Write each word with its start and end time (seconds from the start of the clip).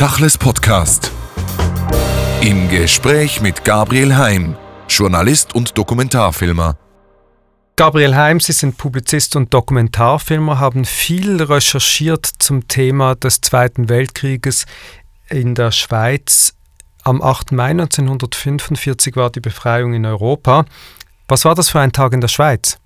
Tachles 0.00 0.38
Podcast. 0.38 1.12
Im 2.40 2.70
Gespräch 2.70 3.42
mit 3.42 3.66
Gabriel 3.66 4.16
Heim, 4.16 4.56
Journalist 4.88 5.54
und 5.54 5.76
Dokumentarfilmer. 5.76 6.78
Gabriel 7.76 8.16
Heim, 8.16 8.40
Sie 8.40 8.52
sind 8.52 8.78
Publizist 8.78 9.36
und 9.36 9.52
Dokumentarfilmer, 9.52 10.58
haben 10.58 10.86
viel 10.86 11.42
recherchiert 11.42 12.24
zum 12.38 12.66
Thema 12.66 13.14
des 13.14 13.42
Zweiten 13.42 13.90
Weltkrieges 13.90 14.64
in 15.28 15.54
der 15.54 15.70
Schweiz. 15.70 16.54
Am 17.02 17.20
8. 17.20 17.52
Mai 17.52 17.72
1945 17.72 19.16
war 19.16 19.28
die 19.28 19.40
Befreiung 19.40 19.92
in 19.92 20.06
Europa. 20.06 20.64
Was 21.28 21.44
war 21.44 21.54
das 21.54 21.68
für 21.68 21.80
ein 21.80 21.92
Tag 21.92 22.14
in 22.14 22.22
der 22.22 22.28
Schweiz? 22.28 22.78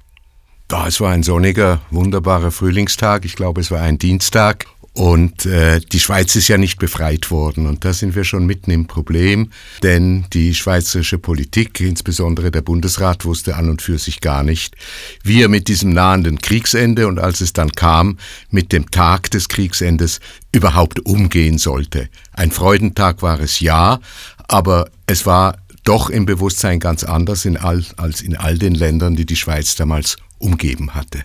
Ja, 0.69 0.89
es 0.89 1.01
war 1.01 1.13
ein 1.13 1.23
sonniger, 1.23 1.81
wunderbarer 1.93 2.51
Frühlingstag. 2.51 3.25
Ich 3.25 3.37
glaube, 3.37 3.61
es 3.61 3.71
war 3.71 3.83
ein 3.83 3.99
Dienstag. 3.99 4.67
Und 4.97 5.45
äh, 5.45 5.81
die 5.81 5.99
Schweiz 5.99 6.37
ist 6.37 6.47
ja 6.47 6.57
nicht 6.57 6.79
befreit 6.79 7.33
worden. 7.33 7.67
Und 7.67 7.85
da 7.85 7.93
sind 7.93 8.15
wir 8.15 8.23
schon 8.23 8.47
mitten 8.47 8.71
im 8.71 8.87
Problem, 8.87 9.51
denn 9.83 10.25
die 10.33 10.55
schweizerische 10.55 11.19
Politik, 11.19 11.81
insbesondere 11.81 12.53
der 12.53 12.63
Bundesrat, 12.63 13.25
wusste 13.25 13.57
an 13.57 13.69
und 13.69 13.83
für 13.83 13.99
sich 13.99 14.21
gar 14.21 14.45
nicht, 14.45 14.77
wie 15.25 15.43
er 15.43 15.49
mit 15.49 15.67
diesem 15.67 15.93
nahenden 15.93 16.39
Kriegsende 16.39 17.09
und 17.09 17.19
als 17.19 17.41
es 17.41 17.53
dann 17.53 17.73
kam, 17.73 18.19
mit 18.51 18.73
dem 18.73 18.89
Tag 18.89 19.33
des 19.33 19.49
Kriegsendes 19.49 20.21
überhaupt 20.53 21.05
umgehen 21.05 21.59
sollte. 21.59 22.09
Ein 22.33 22.53
Freudentag 22.53 23.21
war 23.21 23.41
es 23.41 23.59
ja, 23.59 23.99
aber 24.47 24.89
es 25.07 25.27
war 25.27 25.59
doch 25.83 26.09
im 26.09 26.25
Bewusstsein 26.25 26.79
ganz 26.79 27.03
anders 27.03 27.45
in 27.45 27.57
all, 27.57 27.85
als 27.97 28.23
in 28.23 28.37
all 28.37 28.59
den 28.59 28.77
Ländern, 28.77 29.17
die 29.17 29.27
die 29.27 29.35
Schweiz 29.35 29.75
damals 29.75 30.19
umgeben 30.39 30.95
hatte. 30.95 31.25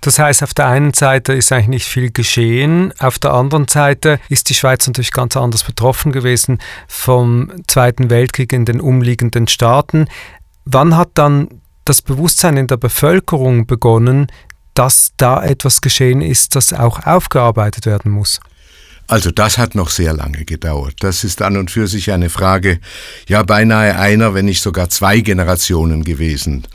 Das 0.00 0.18
heißt, 0.18 0.42
auf 0.42 0.54
der 0.54 0.66
einen 0.66 0.94
Seite 0.94 1.32
ist 1.32 1.52
eigentlich 1.52 1.68
nicht 1.68 1.86
viel 1.86 2.10
geschehen, 2.10 2.92
auf 2.98 3.18
der 3.18 3.34
anderen 3.34 3.68
Seite 3.68 4.20
ist 4.28 4.48
die 4.48 4.54
Schweiz 4.54 4.86
natürlich 4.86 5.12
ganz 5.12 5.36
anders 5.36 5.64
betroffen 5.64 6.12
gewesen 6.12 6.58
vom 6.86 7.50
Zweiten 7.66 8.10
Weltkrieg 8.10 8.52
in 8.52 8.64
den 8.64 8.80
umliegenden 8.80 9.48
Staaten. 9.48 10.08
Wann 10.64 10.96
hat 10.96 11.10
dann 11.14 11.48
das 11.84 12.02
Bewusstsein 12.02 12.56
in 12.56 12.66
der 12.66 12.76
Bevölkerung 12.76 13.66
begonnen, 13.66 14.26
dass 14.74 15.12
da 15.16 15.42
etwas 15.42 15.80
geschehen 15.80 16.20
ist, 16.20 16.54
das 16.54 16.72
auch 16.72 17.04
aufgearbeitet 17.06 17.86
werden 17.86 18.12
muss? 18.12 18.40
Also 19.08 19.30
das 19.30 19.56
hat 19.56 19.74
noch 19.74 19.88
sehr 19.88 20.12
lange 20.12 20.44
gedauert. 20.44 20.96
Das 21.00 21.24
ist 21.24 21.40
an 21.40 21.56
und 21.56 21.70
für 21.70 21.88
sich 21.88 22.12
eine 22.12 22.28
Frage, 22.28 22.78
ja 23.26 23.42
beinahe 23.42 23.98
einer, 23.98 24.34
wenn 24.34 24.44
nicht 24.44 24.60
sogar 24.60 24.90
zwei 24.90 25.20
Generationen 25.20 26.04
gewesen. 26.04 26.66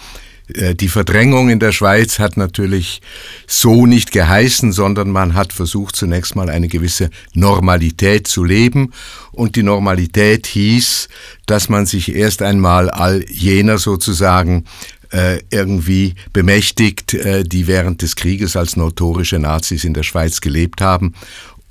Äh, 0.55 0.75
die 0.75 0.87
Verdrängung 0.87 1.49
in 1.49 1.59
der 1.59 1.71
Schweiz 1.71 2.19
hat 2.19 2.37
natürlich 2.37 3.01
so 3.47 3.85
nicht 3.85 4.11
geheißen, 4.11 4.71
sondern 4.71 5.09
man 5.09 5.33
hat 5.33 5.53
versucht 5.53 5.95
zunächst 5.95 6.35
mal 6.35 6.49
eine 6.49 6.67
gewisse 6.67 7.09
Normalität 7.33 8.27
zu 8.27 8.43
leben. 8.43 8.91
Und 9.31 9.55
die 9.55 9.63
Normalität 9.63 10.47
hieß, 10.47 11.09
dass 11.45 11.69
man 11.69 11.85
sich 11.85 12.15
erst 12.15 12.41
einmal 12.41 12.89
all 12.89 13.25
jener 13.29 13.77
sozusagen 13.77 14.65
äh, 15.11 15.41
irgendwie 15.51 16.15
bemächtigt, 16.33 17.13
äh, 17.13 17.43
die 17.43 17.67
während 17.67 18.01
des 18.01 18.15
Krieges 18.15 18.55
als 18.55 18.75
notorische 18.75 19.37
Nazis 19.39 19.83
in 19.83 19.93
der 19.93 20.03
Schweiz 20.03 20.41
gelebt 20.41 20.81
haben 20.81 21.13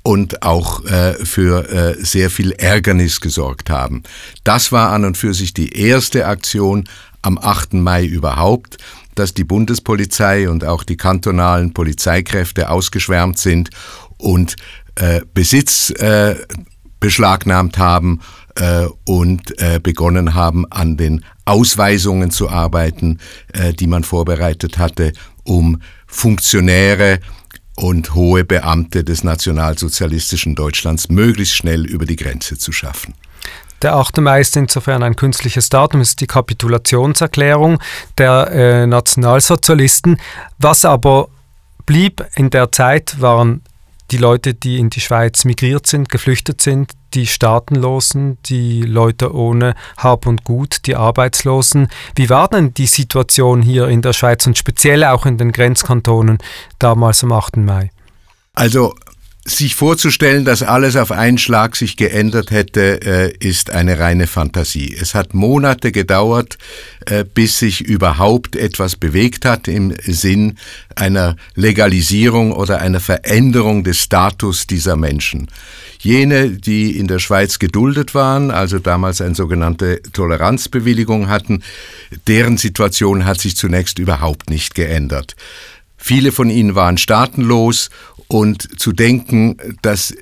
und 0.03 0.43
auch 0.43 0.83
äh, 0.85 1.13
für 1.25 1.69
äh, 1.69 2.03
sehr 2.03 2.29
viel 2.29 2.51
Ärgernis 2.51 3.21
gesorgt 3.21 3.69
haben. 3.69 4.03
Das 4.43 4.71
war 4.71 4.91
an 4.91 5.05
und 5.05 5.17
für 5.17 5.33
sich 5.33 5.53
die 5.53 5.77
erste 5.79 6.27
Aktion 6.27 6.87
am 7.21 7.37
8. 7.37 7.75
Mai 7.75 8.05
überhaupt, 8.05 8.77
dass 9.15 9.33
die 9.33 9.45
Bundespolizei 9.45 10.49
und 10.49 10.65
auch 10.65 10.83
die 10.83 10.97
kantonalen 10.97 11.73
Polizeikräfte 11.73 12.69
ausgeschwärmt 12.69 13.37
sind 13.37 13.69
und 14.17 14.57
äh, 14.95 15.21
Besitz 15.33 15.89
äh, 15.91 16.35
beschlagnahmt 16.99 17.77
haben 17.77 18.21
äh, 18.55 18.85
und 19.05 19.59
äh, 19.59 19.79
begonnen 19.81 20.33
haben, 20.33 20.65
an 20.69 20.97
den 20.97 21.23
Ausweisungen 21.45 22.31
zu 22.31 22.49
arbeiten, 22.49 23.19
äh, 23.53 23.73
die 23.73 23.87
man 23.87 24.03
vorbereitet 24.03 24.77
hatte, 24.77 25.13
um 25.43 25.81
Funktionäre 26.07 27.19
und 27.75 28.13
hohe 28.13 28.43
Beamte 28.43 29.03
des 29.03 29.23
nationalsozialistischen 29.23 30.55
Deutschlands 30.55 31.09
möglichst 31.09 31.55
schnell 31.55 31.85
über 31.85 32.05
die 32.05 32.15
Grenze 32.15 32.57
zu 32.57 32.71
schaffen. 32.71 33.13
Der 33.81 33.95
8. 33.95 34.19
Mai 34.21 34.39
ist 34.39 34.55
insofern 34.55 35.03
ein 35.03 35.17
künstliches 35.17 35.69
Datum, 35.69 35.99
ist 35.99 36.21
die 36.21 36.27
Kapitulationserklärung 36.27 37.79
der 38.17 38.49
äh, 38.51 38.87
Nationalsozialisten. 38.87 40.17
Was 40.57 40.85
aber 40.85 41.27
blieb 41.85 42.25
in 42.35 42.49
der 42.49 42.71
Zeit, 42.71 43.19
waren 43.19 43.61
die 44.11 44.17
Leute, 44.17 44.53
die 44.53 44.77
in 44.77 44.89
die 44.89 45.01
Schweiz 45.01 45.45
migriert 45.45 45.87
sind, 45.87 46.09
geflüchtet 46.09 46.61
sind, 46.61 46.91
die 47.13 47.27
Staatenlosen, 47.27 48.37
die 48.45 48.81
Leute 48.81 49.33
ohne 49.33 49.75
Hab 49.97 50.25
und 50.25 50.43
Gut, 50.43 50.85
die 50.85 50.95
Arbeitslosen. 50.95 51.87
Wie 52.15 52.29
war 52.29 52.47
denn 52.47 52.73
die 52.73 52.87
Situation 52.87 53.61
hier 53.61 53.87
in 53.87 54.01
der 54.01 54.13
Schweiz 54.13 54.45
und 54.47 54.57
speziell 54.57 55.03
auch 55.03 55.25
in 55.25 55.37
den 55.37 55.51
Grenzkantonen 55.51 56.37
damals 56.79 57.23
am 57.23 57.31
8. 57.31 57.57
Mai? 57.57 57.91
Also 58.55 58.93
sich 59.45 59.75
vorzustellen, 59.75 60.45
dass 60.45 60.63
alles 60.63 60.95
auf 60.95 61.11
einen 61.11 61.37
Schlag 61.37 61.75
sich 61.75 61.97
geändert 61.97 62.51
hätte, 62.51 63.01
äh, 63.01 63.33
ist 63.39 63.71
eine 63.71 63.99
reine 63.99 64.25
Fantasie. 64.27 64.95
Es 64.97 65.15
hat 65.15 65.33
Monate 65.33 65.91
gedauert, 65.91 66.57
äh, 67.07 67.25
bis 67.25 67.59
sich 67.59 67.81
überhaupt 67.81 68.55
etwas 68.55 68.95
bewegt 68.95 69.43
hat 69.43 69.67
im 69.67 69.93
Sinn 70.05 70.57
einer 70.95 71.35
Legalisierung 71.55 72.53
oder 72.53 72.79
einer 72.79 73.01
Veränderung 73.01 73.83
des 73.83 73.99
Status 73.99 74.65
dieser 74.65 74.95
Menschen. 74.95 75.47
Jene, 75.99 76.49
die 76.49 76.97
in 76.97 77.07
der 77.07 77.19
Schweiz 77.19 77.59
geduldet 77.59 78.13
waren, 78.13 78.51
also 78.51 78.79
damals 78.79 79.21
eine 79.21 79.35
sogenannte 79.35 80.01
Toleranzbewilligung 80.13 81.27
hatten, 81.27 81.63
deren 82.27 82.57
Situation 82.57 83.25
hat 83.25 83.39
sich 83.39 83.55
zunächst 83.55 83.99
überhaupt 83.99 84.49
nicht 84.49 84.75
geändert. 84.75 85.35
Viele 86.05 86.33
von 86.33 86.49
ihnen 86.49 86.75
waren 86.75 86.97
staatenlos 86.97 87.89
und 88.27 88.77
zu 88.77 88.91
denken, 88.91 89.55
dass 89.83 90.13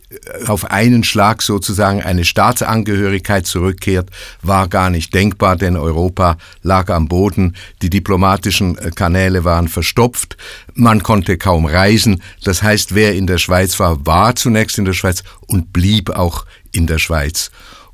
auf 0.46 0.70
einen 0.70 1.04
Schlag 1.04 1.42
sozusagen 1.42 2.04
eine 2.04 2.24
Staatsangehörigkeit 2.24 3.48
zurückkehrt, 3.48 4.12
war 4.44 4.68
gar 4.68 4.92
nicht 4.92 5.12
denkbar, 5.16 5.56
denn 5.56 5.76
Europa 5.76 6.38
lag 6.62 6.92
am 6.92 7.08
Boden, 7.08 7.56
die 7.82 7.90
diplomatischen 7.90 8.78
äh, 8.78 8.92
Kanäle 8.92 9.44
waren 9.44 9.68
verstopft, 9.68 10.38
man 10.76 11.02
konnte 11.02 11.40
kaum 11.40 11.66
reisen. 11.66 12.22
Das 12.44 12.62
heißt, 12.62 12.94
wer 12.94 13.16
in 13.16 13.26
der 13.26 13.40
Schweiz 13.40 13.80
war, 13.80 14.06
war 14.06 14.36
zunächst 14.36 14.78
in 14.78 14.86
der 14.86 14.94
Schweiz 14.94 15.24
und 15.48 15.74
blieb 15.74 16.12
auch 16.12 16.46
in 16.72 16.86
der 16.86 17.00
Schweiz. 17.00 17.50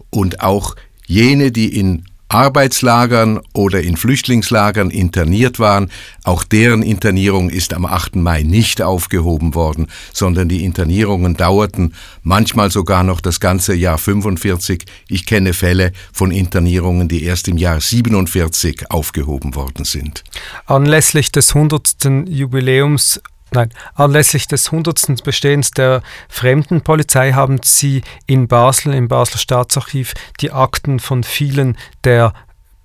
Und 0.09 0.41
auch 0.41 0.75
jene, 1.05 1.53
die 1.53 1.79
in 1.79 2.03
Arbeitslagern 2.29 3.39
oder 3.53 3.81
in 3.81 3.97
Flüchtlingslagern 3.97 4.89
interniert 4.89 5.59
waren. 5.59 5.89
Auch 6.23 6.43
deren 6.43 6.83
Internierung 6.83 7.49
ist 7.49 7.73
am 7.73 7.85
8. 7.85 8.15
Mai 8.17 8.43
nicht 8.43 8.81
aufgehoben 8.81 9.55
worden, 9.55 9.87
sondern 10.13 10.49
die 10.49 10.65
Internierungen 10.65 11.35
dauerten 11.35 11.93
manchmal 12.23 12.71
sogar 12.71 13.03
noch 13.03 13.21
das 13.21 13.39
ganze 13.39 13.73
Jahr 13.73 13.97
45. 13.97 14.85
Ich 15.07 15.25
kenne 15.25 15.53
Fälle 15.53 15.93
von 16.11 16.31
Internierungen, 16.31 17.07
die 17.07 17.23
erst 17.23 17.47
im 17.47 17.57
Jahr 17.57 17.79
47 17.79 18.91
aufgehoben 18.91 19.55
worden 19.55 19.85
sind. 19.85 20.23
Anlässlich 20.65 21.31
des 21.31 21.55
100. 21.55 22.27
Jubiläums 22.27 23.21
Nein, 23.51 23.69
anlässlich 23.95 24.47
des 24.47 24.67
100. 24.67 25.23
Bestehens 25.23 25.71
der 25.71 26.01
Fremdenpolizei 26.27 27.31
haben 27.31 27.59
Sie 27.63 28.01
in 28.25 28.47
Basel, 28.47 28.93
im 28.93 29.07
Basler 29.07 29.39
Staatsarchiv, 29.39 30.13
die 30.41 30.51
Akten 30.51 30.99
von 30.99 31.23
vielen 31.23 31.77
der 32.03 32.33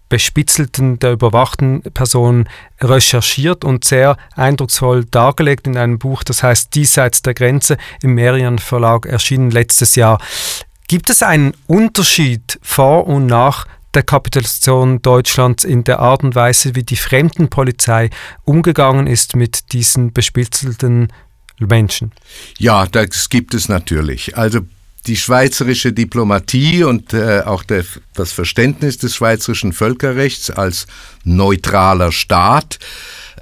bespitzelten, 0.08 0.98
der 0.98 1.12
überwachten 1.12 1.80
Personen 1.94 2.46
recherchiert 2.82 3.64
und 3.64 3.84
sehr 3.84 4.18
eindrucksvoll 4.36 5.06
dargelegt 5.06 5.66
in 5.66 5.78
einem 5.78 5.98
Buch, 5.98 6.22
das 6.22 6.42
heißt 6.42 6.74
Diesseits 6.74 7.22
der 7.22 7.32
Grenze, 7.32 7.78
im 8.02 8.14
Merian 8.14 8.58
Verlag 8.58 9.06
erschienen 9.06 9.50
letztes 9.50 9.94
Jahr. 9.96 10.20
Gibt 10.86 11.08
es 11.08 11.22
einen 11.22 11.54
Unterschied 11.66 12.58
vor 12.60 13.06
und 13.06 13.24
nach 13.24 13.66
der 13.94 14.02
Kapitulation 14.02 15.02
Deutschlands 15.02 15.64
in 15.64 15.84
der 15.84 15.98
Art 15.98 16.24
und 16.24 16.34
Weise, 16.34 16.74
wie 16.74 16.82
die 16.82 16.96
Fremdenpolizei 16.96 18.10
umgegangen 18.44 19.06
ist 19.06 19.36
mit 19.36 19.72
diesen 19.72 20.12
bespitzelten 20.12 21.12
Menschen? 21.58 22.12
Ja, 22.58 22.86
das 22.86 23.28
gibt 23.28 23.54
es 23.54 23.68
natürlich. 23.68 24.36
Also 24.36 24.60
die 25.06 25.16
schweizerische 25.16 25.92
Diplomatie 25.92 26.84
und 26.84 27.12
äh, 27.12 27.42
auch 27.44 27.64
der, 27.64 27.84
das 28.14 28.32
Verständnis 28.32 28.98
des 28.98 29.14
schweizerischen 29.14 29.72
Völkerrechts 29.72 30.50
als 30.50 30.86
neutraler 31.24 32.12
Staat 32.12 32.78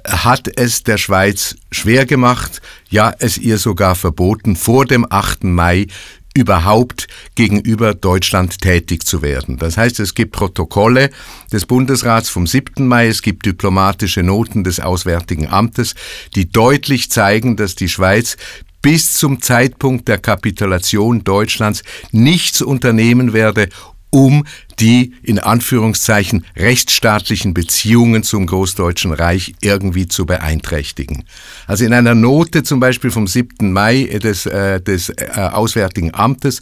hat 0.03 0.49
es 0.55 0.81
der 0.81 0.97
Schweiz 0.97 1.55
schwer 1.71 2.05
gemacht, 2.05 2.61
ja 2.89 3.13
es 3.19 3.37
ihr 3.37 3.59
sogar 3.59 3.95
verboten, 3.95 4.55
vor 4.55 4.85
dem 4.85 5.05
8. 5.07 5.43
Mai 5.43 5.87
überhaupt 6.33 7.07
gegenüber 7.35 7.93
Deutschland 7.93 8.59
tätig 8.59 9.05
zu 9.05 9.21
werden. 9.21 9.57
Das 9.57 9.77
heißt, 9.77 9.99
es 9.99 10.15
gibt 10.15 10.31
Protokolle 10.31 11.09
des 11.51 11.65
Bundesrats 11.65 12.29
vom 12.29 12.47
7. 12.47 12.87
Mai, 12.87 13.07
es 13.07 13.21
gibt 13.21 13.45
diplomatische 13.45 14.23
Noten 14.23 14.63
des 14.63 14.79
Auswärtigen 14.79 15.47
Amtes, 15.47 15.95
die 16.35 16.49
deutlich 16.49 17.11
zeigen, 17.11 17.57
dass 17.57 17.75
die 17.75 17.89
Schweiz 17.89 18.37
bis 18.81 19.13
zum 19.13 19.41
Zeitpunkt 19.41 20.07
der 20.07 20.17
Kapitulation 20.17 21.23
Deutschlands 21.23 21.83
nichts 22.11 22.61
unternehmen 22.61 23.33
werde, 23.33 23.69
um 24.09 24.45
die 24.79 25.13
in 25.23 25.39
Anführungszeichen 25.39 26.45
rechtsstaatlichen 26.55 27.53
Beziehungen 27.53 28.23
zum 28.23 28.45
Großdeutschen 28.45 29.13
Reich 29.13 29.53
irgendwie 29.61 30.07
zu 30.07 30.25
beeinträchtigen. 30.25 31.23
Also 31.67 31.85
in 31.85 31.93
einer 31.93 32.15
Note 32.15 32.63
zum 32.63 32.79
Beispiel 32.79 33.11
vom 33.11 33.27
7. 33.27 33.71
Mai 33.71 34.03
des, 34.03 34.45
äh, 34.45 34.81
des 34.81 35.09
äh, 35.09 35.49
Auswärtigen 35.51 36.13
Amtes 36.13 36.61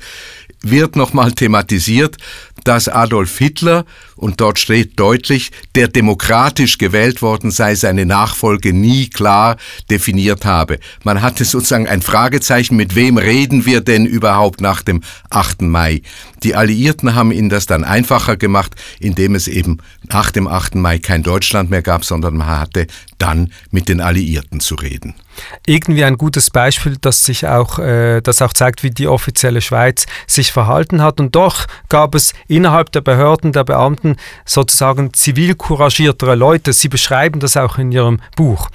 wird 0.61 0.95
nochmal 0.95 1.31
thematisiert, 1.31 2.17
dass 2.63 2.89
Adolf 2.89 3.37
Hitler, 3.37 3.85
und 4.15 4.41
dort 4.41 4.59
steht 4.59 4.99
deutlich, 4.99 5.51
der 5.75 5.87
demokratisch 5.87 6.77
gewählt 6.77 7.21
worden 7.21 7.51
sei, 7.51 7.75
seine 7.75 8.05
Nachfolge 8.05 8.73
nie 8.73 9.07
klar 9.09 9.55
definiert 9.89 10.45
habe. 10.45 10.79
Man 11.03 11.21
hatte 11.21 11.45
sozusagen 11.45 11.87
ein 11.87 12.01
Fragezeichen, 12.01 12.75
mit 12.75 12.95
wem 12.95 13.17
reden 13.17 13.65
wir 13.65 13.79
denn 13.81 14.05
überhaupt 14.05 14.59
nach 14.59 14.81
dem 14.81 15.01
8. 15.29 15.61
Mai? 15.61 16.01
Die 16.43 16.55
Alliierten 16.55 17.15
haben 17.15 17.31
ihnen 17.31 17.49
das 17.49 17.65
dann 17.65 17.83
einfacher 17.99 18.37
gemacht, 18.37 18.75
indem 18.99 19.35
es 19.35 19.47
eben 19.47 19.77
nach 20.09 20.31
dem 20.31 20.47
8. 20.47 20.75
Mai 20.75 20.99
kein 20.99 21.23
Deutschland 21.23 21.69
mehr 21.69 21.81
gab, 21.81 22.05
sondern 22.05 22.37
man 22.37 22.47
hatte 22.47 22.87
dann 23.17 23.51
mit 23.71 23.89
den 23.89 24.01
Alliierten 24.01 24.59
zu 24.59 24.75
reden 24.75 25.15
irgendwie 25.65 26.03
ein 26.03 26.17
gutes 26.17 26.49
Beispiel, 26.49 26.97
das 26.99 27.23
sich 27.23 27.47
auch, 27.47 27.79
äh, 27.79 28.19
das 28.21 28.41
auch 28.41 28.51
zeigt, 28.51 28.83
wie 28.83 28.91
die 28.91 29.07
offizielle 29.07 29.61
Schweiz 29.61 30.05
sich 30.27 30.51
verhalten 30.51 31.01
hat. 31.01 31.21
Und 31.21 31.35
doch 31.35 31.65
gab 31.87 32.13
es 32.13 32.33
innerhalb 32.47 32.91
der 32.91 33.01
Behörden, 33.01 33.53
der 33.53 33.63
Beamten 33.63 34.17
sozusagen 34.45 35.13
zivil 35.13 35.55
couragiertere 35.55 36.35
Leute. 36.35 36.73
Sie 36.73 36.89
beschreiben 36.89 37.39
das 37.39 37.55
auch 37.55 37.77
in 37.77 37.91
Ihrem 37.91 38.19
Buch. 38.35 38.69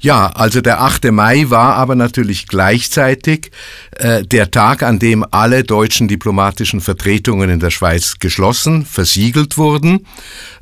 Ja, 0.00 0.26
also 0.28 0.60
der 0.60 0.80
8. 0.80 1.12
Mai 1.12 1.46
war 1.48 1.76
aber 1.76 1.94
natürlich 1.94 2.48
gleichzeitig 2.48 3.50
äh, 3.92 4.24
der 4.24 4.50
Tag, 4.50 4.82
an 4.82 4.98
dem 4.98 5.24
alle 5.30 5.62
deutschen 5.62 6.08
diplomatischen 6.08 6.80
Vertretungen 6.80 7.50
in 7.50 7.60
der 7.60 7.70
Schweiz 7.70 8.16
geschlossen, 8.18 8.84
versiegelt 8.84 9.56
wurden 9.58 10.06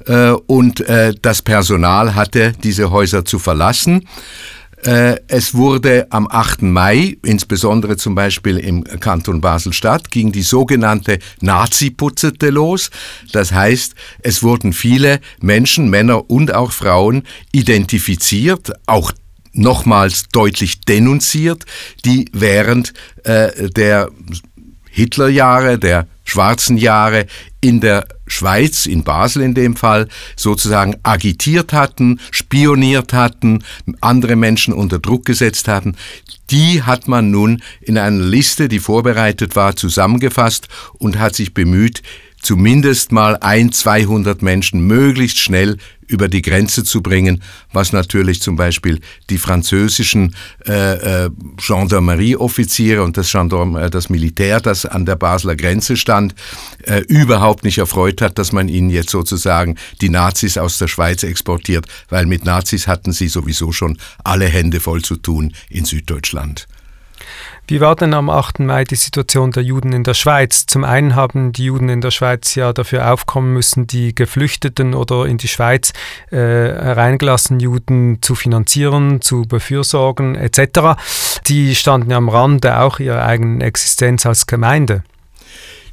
äh, 0.07 0.31
und 0.31 0.81
äh, 0.81 1.15
das 1.23 1.41
Personal 1.43 2.15
hatte 2.15 2.53
diese 2.63 2.91
Häuser 2.91 3.25
zu 3.25 3.39
verlassen. 3.39 4.07
Äh, 4.85 5.17
es 5.29 5.55
wurde 5.55 6.07
am 6.11 6.27
8. 6.31 6.63
Mai, 6.63 7.19
insbesondere 7.23 7.97
zum 7.97 8.15
Beispiel 8.15 8.57
im 8.59 8.85
Kanton 8.85 9.41
Basel-Stadt, 9.41 10.11
ging 10.11 10.33
die 10.33 10.43
sogenannte 10.43 11.19
Nazi-Putzete 11.41 12.51
los. 12.51 12.91
Das 13.33 13.53
heißt, 13.53 13.95
es 14.23 14.43
wurden 14.43 14.73
viele 14.73 15.21
Menschen, 15.41 15.91
Männer 15.91 16.31
und 16.31 16.55
auch 16.55 16.73
Frauen 16.73 17.25
identifiziert, 17.53 18.73
auch 18.87 19.13
nochmals 19.53 20.29
deutlich 20.33 20.81
denunziert, 20.81 21.65
die 22.05 22.27
während 22.33 22.95
äh, 23.25 23.69
der 23.71 24.11
Hitlerjahre, 24.91 25.79
der 25.79 26.07
schwarzen 26.31 26.77
Jahre 26.77 27.27
in 27.61 27.81
der 27.81 28.07
Schweiz, 28.27 28.87
in 28.87 29.03
Basel 29.03 29.43
in 29.43 29.55
dem 29.55 29.77
Fall, 29.77 30.09
sozusagen 30.37 30.97
agitiert 31.03 31.73
hatten, 31.73 32.21
spioniert 32.31 33.13
hatten, 33.13 33.65
andere 34.01 34.37
Menschen 34.37 34.73
unter 34.73 34.99
Druck 34.99 35.27
gesetzt 35.27 35.67
hatten, 35.67 35.97
die 36.51 36.83
hat 36.83 37.09
man 37.09 37.31
nun 37.31 37.63
in 37.81 37.99
einer 37.99 38.25
Liste, 38.25 38.69
die 38.69 38.79
vorbereitet 38.79 39.57
war, 39.57 39.77
zusammengefasst 39.77 40.69
und 40.99 41.19
hat 41.19 41.35
sich 41.35 41.53
bemüht, 41.53 42.03
zumindest 42.41 43.13
mal 43.13 43.37
ein, 43.41 43.73
200 43.73 44.41
Menschen 44.43 44.87
möglichst 44.87 45.39
schnell 45.39 45.77
über 46.11 46.29
die 46.29 46.43
Grenze 46.43 46.85
zu 46.85 47.03
bringen, 47.03 47.43
was 47.73 47.93
natürlich 47.93 48.43
zum 48.43 48.57
Beispiel 48.57 49.01
die 49.31 49.39
französischen 49.39 50.35
äh, 50.67 51.25
äh, 51.25 51.31
Gendarmerieoffiziere 51.57 53.03
und 53.03 53.17
das, 53.17 53.31
Gendarm, 53.31 53.77
äh, 53.77 53.91
das 53.91 54.11
Militär, 54.11 54.61
das 54.61 54.85
an 54.85 55.07
der 55.07 55.17
Basler 55.17 55.57
Grenze 55.57 55.97
stand, 55.97 56.35
äh, 56.83 57.01
überhaupt 57.09 57.65
nicht 57.65 57.79
erfreut 57.79 58.21
hat, 58.21 58.39
dass 58.39 58.53
man 58.53 58.69
ihnen 58.69 58.91
jetzt 58.91 59.11
sozusagen 59.11 59.77
die 60.01 60.11
Nazis 60.11 60.59
aus 60.59 60.79
der 60.79 60.89
Schweiz 60.89 61.23
exportiert, 61.23 61.87
weil 62.09 62.27
mit 62.27 62.45
Nazis 62.45 62.87
hatten 62.87 63.13
sie 63.13 63.29
sowieso 63.29 63.73
schon 63.73 63.97
alle 64.25 64.47
Hände 64.47 64.81
voll 64.81 65.03
zu 65.03 65.17
tun 65.17 65.55
in 65.69 65.85
Süddeutschland. 65.85 66.67
Wie 67.71 67.81
war 67.81 67.95
denn 67.95 68.15
am 68.15 68.31
8. 68.31 68.59
Mai 68.59 68.83
die 68.83 68.97
Situation 68.97 69.53
der 69.53 69.63
Juden 69.63 69.93
in 69.93 70.03
der 70.03 70.15
Schweiz? 70.15 70.67
Zum 70.67 70.83
einen 70.83 71.15
haben 71.15 71.53
die 71.53 71.67
Juden 71.67 71.89
in 71.89 72.01
der 72.01 72.11
Schweiz 72.11 72.57
ja 72.57 72.73
dafür 72.73 73.13
aufkommen 73.13 73.53
müssen, 73.53 73.87
die 73.87 74.13
Geflüchteten 74.13 74.93
oder 74.93 75.27
in 75.27 75.39
die 75.39 75.47
Schweiz 75.47 75.93
äh, 76.33 76.37
hereingelassenen 76.37 77.61
Juden 77.61 78.21
zu 78.23 78.35
finanzieren, 78.35 79.21
zu 79.21 79.43
befürsorgen 79.43 80.35
etc. 80.35 81.01
Die 81.47 81.77
standen 81.77 82.11
ja 82.11 82.17
am 82.17 82.29
Rande 82.29 82.81
auch 82.81 82.99
ihrer 82.99 83.23
eigenen 83.23 83.61
Existenz 83.61 84.27
als 84.27 84.49
Gemeinde. 84.49 85.05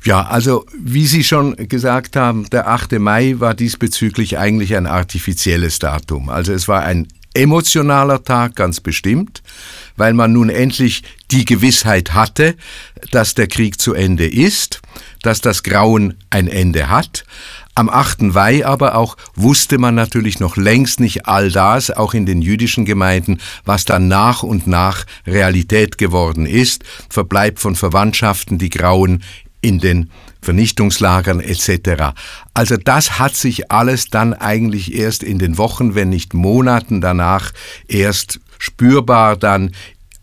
Ja, 0.04 0.24
also 0.24 0.66
wie 0.82 1.06
Sie 1.06 1.24
schon 1.24 1.56
gesagt 1.58 2.16
haben, 2.16 2.50
der 2.50 2.70
8. 2.70 2.94
Mai 2.94 3.36
war 3.38 3.54
diesbezüglich 3.54 4.40
eigentlich 4.40 4.76
ein 4.76 4.88
artifizielles 4.88 5.78
Datum. 5.78 6.30
Also 6.30 6.54
es 6.54 6.68
war 6.68 6.82
ein 6.82 7.08
emotionaler 7.38 8.24
Tag, 8.24 8.56
ganz 8.56 8.82
bestimmt, 8.82 9.42
weil 9.96 10.14
man 10.14 10.34
nun 10.34 10.50
endlich 10.50 11.04
die 11.32 11.46
Gewissheit 11.46 12.14
hatte, 12.14 12.56
dass 13.12 13.36
der 13.36 13.48
Krieg 13.48 13.80
zu 13.80 13.94
Ende 13.94 14.28
ist, 14.28 14.82
dass 15.22 15.42
das 15.42 15.64
Grauen 15.64 16.16
ein 16.30 16.48
Ende 16.48 16.90
hat. 16.90 17.26
Am 17.76 17.90
8. 17.90 18.24
Mai 18.24 18.66
aber 18.66 18.96
auch 18.96 19.18
wusste 19.36 19.78
man 19.78 19.94
natürlich 19.94 20.40
noch 20.40 20.58
längst 20.58 21.00
nicht 21.00 21.28
all 21.28 21.52
das, 21.52 21.92
auch 21.92 22.16
in 22.16 22.26
den 22.26 22.42
jüdischen 22.42 22.86
Gemeinden, 22.86 23.38
was 23.66 23.86
dann 23.86 24.08
nach 24.08 24.42
und 24.42 24.66
nach 24.66 25.06
Realität 25.28 26.00
geworden 26.00 26.48
ist. 26.48 26.84
Verbleib 27.10 27.60
von 27.60 27.76
Verwandtschaften, 27.76 28.58
die 28.58 28.70
grauen 28.70 29.24
in 29.62 29.80
den 29.80 30.10
Vernichtungslagern 30.42 31.40
etc. 31.40 32.14
Also 32.54 32.78
das 32.78 33.20
hat 33.20 33.36
sich 33.36 33.72
alles 33.72 34.10
dann 34.10 34.34
eigentlich 34.34 34.94
erst 34.94 35.24
in 35.24 35.40
den 35.40 35.58
Wochen, 35.58 35.96
wenn 35.96 36.10
nicht 36.10 36.34
Monaten 36.34 37.02
danach 37.02 37.52
erst 37.88 38.40
spürbar 38.58 39.38
dann 39.38 39.72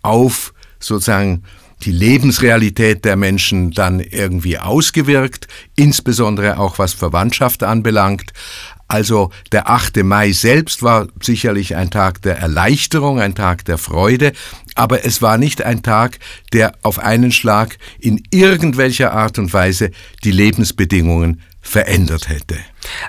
auf 0.03 0.53
sozusagen 0.81 1.43
die 1.83 1.93
Lebensrealität 1.93 3.05
der 3.05 3.17
Menschen 3.17 3.71
dann 3.71 4.01
irgendwie 4.01 4.59
ausgewirkt, 4.59 5.49
insbesondere 5.77 6.59
auch 6.59 6.79
was 6.79 6.95
Verwandtschaft 6.95 7.63
anbelangt. 7.63 8.33
Also 8.89 9.31
der 9.53 9.69
8. 9.69 10.05
Mai 10.05 10.33
selbst 10.33 10.83
war 10.83 11.09
sicherlich 11.21 11.75
ein 11.77 11.91
Tag 11.91 12.23
der 12.23 12.39
Erleichterung, 12.39 13.19
ein 13.19 13.35
Tag 13.35 13.65
der 13.65 13.79
Freude, 13.79 14.33
aber 14.75 15.05
es 15.05 15.23
war 15.23 15.39
nicht 15.39 15.63
ein 15.63 15.83
Tag, 15.83 16.19
der 16.53 16.73
auf 16.83 16.99
einen 16.99 17.33
Schlag 17.33 17.79
in 17.99 18.23
irgendwelcher 18.31 19.13
Art 19.13 19.39
und 19.39 19.53
Weise 19.53 19.91
die 20.23 20.33
Lebensbedingungen 20.33 21.41
verändert 21.65 22.29
hätte. 22.29 22.57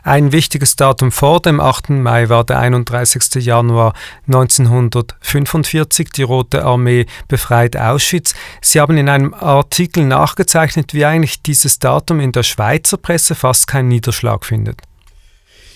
Ein 0.01 0.31
wichtiges 0.31 0.77
Datum 0.77 1.11
vor 1.11 1.41
dem 1.41 1.59
8. 1.59 1.89
Mai 1.89 2.29
war 2.29 2.45
der 2.45 2.59
31. 2.59 3.43
Januar 3.45 3.93
1945. 4.27 6.09
Die 6.15 6.23
Rote 6.23 6.63
Armee 6.63 7.05
befreit 7.27 7.75
Auschwitz. 7.75 8.33
Sie 8.61 8.79
haben 8.79 8.97
in 8.97 9.09
einem 9.09 9.33
Artikel 9.33 10.05
nachgezeichnet, 10.05 10.93
wie 10.93 11.05
eigentlich 11.05 11.41
dieses 11.43 11.79
Datum 11.79 12.21
in 12.21 12.31
der 12.31 12.43
Schweizer 12.43 12.97
Presse 12.97 13.35
fast 13.35 13.67
keinen 13.67 13.89
Niederschlag 13.89 14.45
findet. 14.45 14.81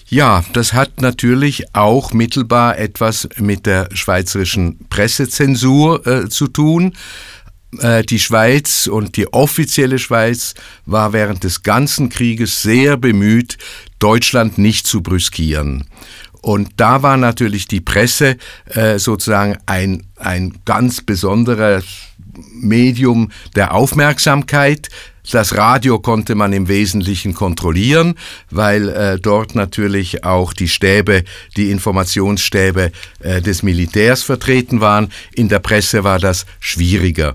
Ja, 0.09 0.43
das 0.53 0.73
hat 0.73 1.01
natürlich 1.01 1.75
auch 1.75 2.13
mittelbar 2.13 2.79
etwas 2.79 3.29
mit 3.37 3.67
der 3.67 3.89
schweizerischen 3.93 4.87
Pressezensur 4.89 6.05
äh, 6.07 6.29
zu 6.29 6.47
tun. 6.47 6.93
Äh, 7.77 8.01
die 8.03 8.17
Schweiz 8.17 8.87
und 8.87 9.17
die 9.17 9.31
offizielle 9.31 9.99
Schweiz 9.99 10.55
war 10.87 11.13
während 11.13 11.43
des 11.43 11.61
ganzen 11.61 12.09
Krieges 12.09 12.63
sehr 12.63 12.97
bemüht, 12.97 13.59
Deutschland 13.99 14.57
nicht 14.57 14.87
zu 14.87 15.03
brüskieren. 15.03 15.85
Und 16.41 16.71
da 16.77 17.03
war 17.03 17.17
natürlich 17.17 17.67
die 17.67 17.81
Presse 17.81 18.37
äh, 18.65 18.97
sozusagen 18.97 19.59
ein, 19.67 20.07
ein 20.15 20.57
ganz 20.65 21.01
besonderes 21.01 21.85
Medium 22.53 23.29
der 23.55 23.75
Aufmerksamkeit. 23.75 24.89
Das 25.31 25.55
Radio 25.55 25.99
konnte 25.99 26.33
man 26.33 26.53
im 26.53 26.67
Wesentlichen 26.67 27.35
kontrollieren, 27.35 28.15
weil 28.49 28.89
äh, 28.89 29.19
dort 29.19 29.53
natürlich 29.53 30.23
auch 30.23 30.53
die 30.53 30.67
Stäbe, 30.67 31.23
die 31.55 31.69
Informationsstäbe 31.69 32.91
äh, 33.19 33.41
des 33.41 33.61
Militärs 33.61 34.23
vertreten 34.23 34.81
waren. 34.81 35.11
In 35.33 35.47
der 35.47 35.59
Presse 35.59 36.03
war 36.03 36.17
das 36.17 36.45
schwieriger. 36.59 37.33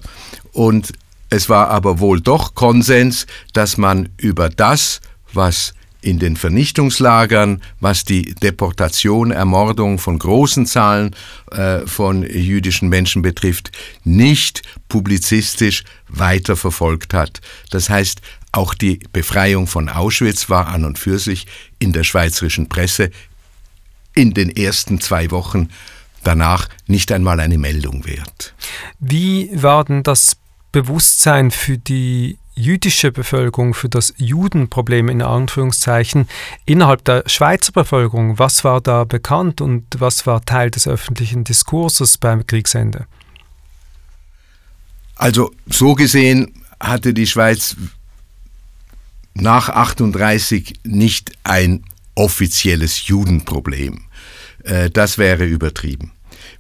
Und 0.53 0.93
es 1.31 1.49
war 1.49 1.71
aber 1.71 2.01
wohl 2.01 2.21
doch 2.21 2.55
Konsens, 2.55 3.27
dass 3.53 3.77
man 3.77 4.09
über 4.17 4.49
das, 4.49 5.01
was 5.33 5.75
in 6.05 6.19
den 6.19 6.37
Vernichtungslagern, 6.37 7.63
was 7.81 8.05
die 8.05 8.35
Deportation, 8.35 9.31
Ermordung 9.31 9.99
von 9.99 10.19
großen 10.19 10.67
Zahlen 10.67 11.17
äh, 11.51 11.87
von 11.87 12.23
jüdischen 12.23 12.89
Menschen 12.89 13.23
betrifft, 13.23 13.73
nicht 14.05 14.63
publizistisch 14.89 15.85
weiter 16.09 16.57
verfolgt 16.57 17.15
hat. 17.15 17.41
Das 17.71 17.89
heißt, 17.89 18.21
auch 18.53 18.75
die 18.75 19.01
Befreiung 19.13 19.67
von 19.67 19.89
Auschwitz 19.89 20.51
war 20.51 20.69
an 20.69 20.85
und 20.85 20.99
für 20.99 21.19
sich 21.19 21.47
in 21.79 21.93
der 21.93 22.05
schweizerischen 22.05 22.69
Presse 22.69 23.11
in 24.15 24.35
den 24.35 24.55
ersten 24.55 25.01
zwei 25.01 25.31
Wochen 25.31 25.71
danach 26.23 26.69
nicht 26.87 27.11
einmal 27.13 27.41
eine 27.41 27.59
Meldung 27.59 28.07
wert. 28.07 28.55
Wie 29.01 29.51
war 29.55 29.85
denn 29.85 30.03
das 30.03 30.37
Bewusstsein 30.71 31.51
für 31.51 31.79
die 31.79 32.39
jüdische 32.55 33.13
Bevölkerung, 33.13 33.75
für 33.75 33.89
das 33.89 34.15
Judenproblem 34.17 35.09
in 35.09 35.23
Anführungszeichen 35.23 36.29
innerhalb 36.67 37.05
der 37.05 37.25
Schweizer 37.27 37.73
Bevölkerung? 37.73 38.39
Was 38.39 38.65
war 38.65 38.81
da 38.81 39.05
bekannt 39.05 39.61
und 39.61 39.85
was 39.99 40.27
war 40.27 40.45
Teil 40.45 40.71
des 40.71 40.87
öffentlichen 40.87 41.45
Diskurses 41.45 42.19
beim 42.19 42.47
Kriegsende? 42.47 43.07
Also 45.17 45.53
so 45.67 45.95
gesehen 45.95 46.53
hatte 46.81 47.15
die 47.15 47.27
Schweiz 47.27 47.77
nach 49.35 49.69
38 49.69 50.81
nicht 50.85 51.33
ein 51.45 51.85
offizielles 52.15 53.07
Judenproblem. 53.09 54.05
Äh, 54.63 54.91
das 54.91 55.19
wäre 55.19 55.45
übertrieben. 55.45 56.13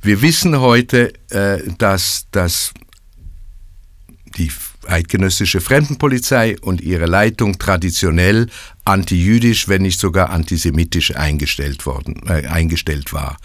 Wir 0.02 0.22
wissen 0.22 0.58
heute, 0.58 1.12
äh, 1.30 1.62
dass, 1.78 2.26
dass 2.30 2.72
die 4.36 4.50
eidgenössische 4.88 5.60
Fremdenpolizei 5.60 6.56
und 6.60 6.80
ihre 6.80 7.06
Leitung 7.06 7.58
traditionell 7.58 8.48
antijüdisch, 8.84 9.68
wenn 9.68 9.82
nicht 9.82 10.00
sogar 10.00 10.30
antisemitisch 10.30 11.16
eingestellt, 11.16 11.86
worden, 11.86 12.22
äh, 12.26 12.46
eingestellt 12.46 13.12
war. 13.12 13.36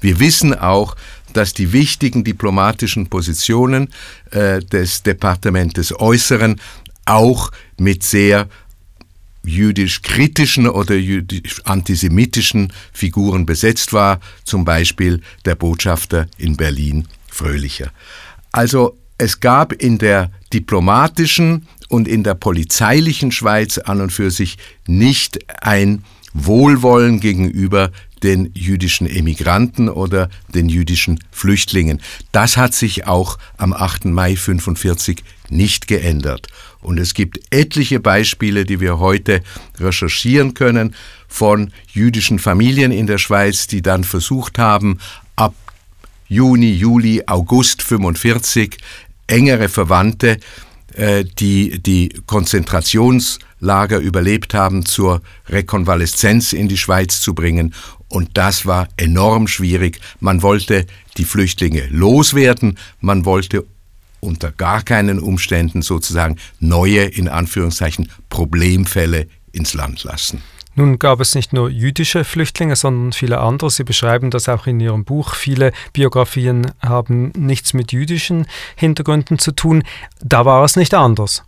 Wir 0.00 0.20
wissen 0.20 0.54
auch, 0.54 0.96
dass 1.32 1.52
die 1.52 1.72
wichtigen 1.72 2.24
diplomatischen 2.24 3.08
Positionen 3.08 3.88
äh, 4.30 4.60
des 4.60 5.02
Departementes 5.02 5.98
Äußeren 5.98 6.60
auch 7.04 7.52
mit 7.78 8.02
sehr 8.02 8.48
jüdisch-kritischen 9.44 10.68
oder 10.68 10.96
jüdisch-antisemitischen 10.96 12.72
Figuren 12.92 13.46
besetzt 13.46 13.92
war, 13.92 14.20
zum 14.44 14.64
Beispiel 14.64 15.22
der 15.44 15.54
Botschafter 15.54 16.26
in 16.36 16.56
Berlin 16.56 17.06
Fröhlicher. 17.28 17.92
Also 18.50 18.98
es 19.18 19.40
gab 19.40 19.72
in 19.72 19.98
der 19.98 20.30
diplomatischen 20.52 21.66
und 21.88 22.08
in 22.08 22.22
der 22.22 22.34
polizeilichen 22.34 23.32
Schweiz 23.32 23.78
an 23.78 24.00
und 24.00 24.12
für 24.12 24.30
sich 24.30 24.58
nicht 24.86 25.38
ein 25.62 26.04
Wohlwollen 26.32 27.20
gegenüber 27.20 27.90
den 28.22 28.50
jüdischen 28.54 29.06
Emigranten 29.06 29.88
oder 29.88 30.28
den 30.54 30.68
jüdischen 30.68 31.18
Flüchtlingen. 31.30 32.00
Das 32.32 32.56
hat 32.56 32.74
sich 32.74 33.06
auch 33.06 33.38
am 33.56 33.72
8. 33.72 34.06
Mai 34.06 34.30
1945 34.30 35.22
nicht 35.48 35.86
geändert. 35.86 36.48
Und 36.80 36.98
es 36.98 37.14
gibt 37.14 37.40
etliche 37.50 38.00
Beispiele, 38.00 38.64
die 38.64 38.80
wir 38.80 38.98
heute 38.98 39.42
recherchieren 39.78 40.54
können 40.54 40.94
von 41.28 41.72
jüdischen 41.92 42.38
Familien 42.38 42.92
in 42.92 43.06
der 43.06 43.18
Schweiz, 43.18 43.66
die 43.66 43.82
dann 43.82 44.04
versucht 44.04 44.58
haben, 44.58 44.98
ab 45.36 45.54
Juni, 46.28 46.72
Juli, 46.72 47.22
August 47.26 47.82
45 47.82 48.78
engere 49.26 49.68
Verwandte, 49.68 50.38
äh, 50.94 51.24
die 51.24 51.80
die 51.82 52.08
Konzentrationslager 52.26 53.98
überlebt 53.98 54.54
haben, 54.54 54.86
zur 54.86 55.22
Rekonvaleszenz 55.48 56.52
in 56.52 56.68
die 56.68 56.78
Schweiz 56.78 57.20
zu 57.20 57.34
bringen. 57.34 57.74
Und 58.08 58.30
das 58.34 58.66
war 58.66 58.88
enorm 58.96 59.48
schwierig. 59.48 60.00
Man 60.20 60.42
wollte 60.42 60.86
die 61.16 61.24
Flüchtlinge 61.24 61.86
loswerden, 61.90 62.78
man 63.00 63.24
wollte 63.24 63.64
unter 64.20 64.50
gar 64.52 64.82
keinen 64.82 65.18
Umständen 65.18 65.82
sozusagen 65.82 66.36
neue, 66.58 67.04
in 67.04 67.28
Anführungszeichen, 67.28 68.10
Problemfälle 68.28 69.28
ins 69.52 69.74
Land 69.74 70.04
lassen. 70.04 70.42
Nun 70.76 70.98
gab 70.98 71.20
es 71.20 71.34
nicht 71.34 71.54
nur 71.54 71.70
jüdische 71.70 72.22
Flüchtlinge, 72.22 72.76
sondern 72.76 73.14
viele 73.14 73.38
andere. 73.38 73.70
Sie 73.70 73.82
beschreiben 73.82 74.30
das 74.30 74.48
auch 74.48 74.66
in 74.66 74.78
Ihrem 74.78 75.04
Buch. 75.04 75.34
Viele 75.34 75.72
Biografien 75.94 76.70
haben 76.80 77.32
nichts 77.34 77.72
mit 77.72 77.92
jüdischen 77.92 78.46
Hintergründen 78.76 79.38
zu 79.38 79.52
tun. 79.52 79.84
Da 80.22 80.44
war 80.44 80.62
es 80.64 80.76
nicht 80.76 80.92
anders. 80.92 81.42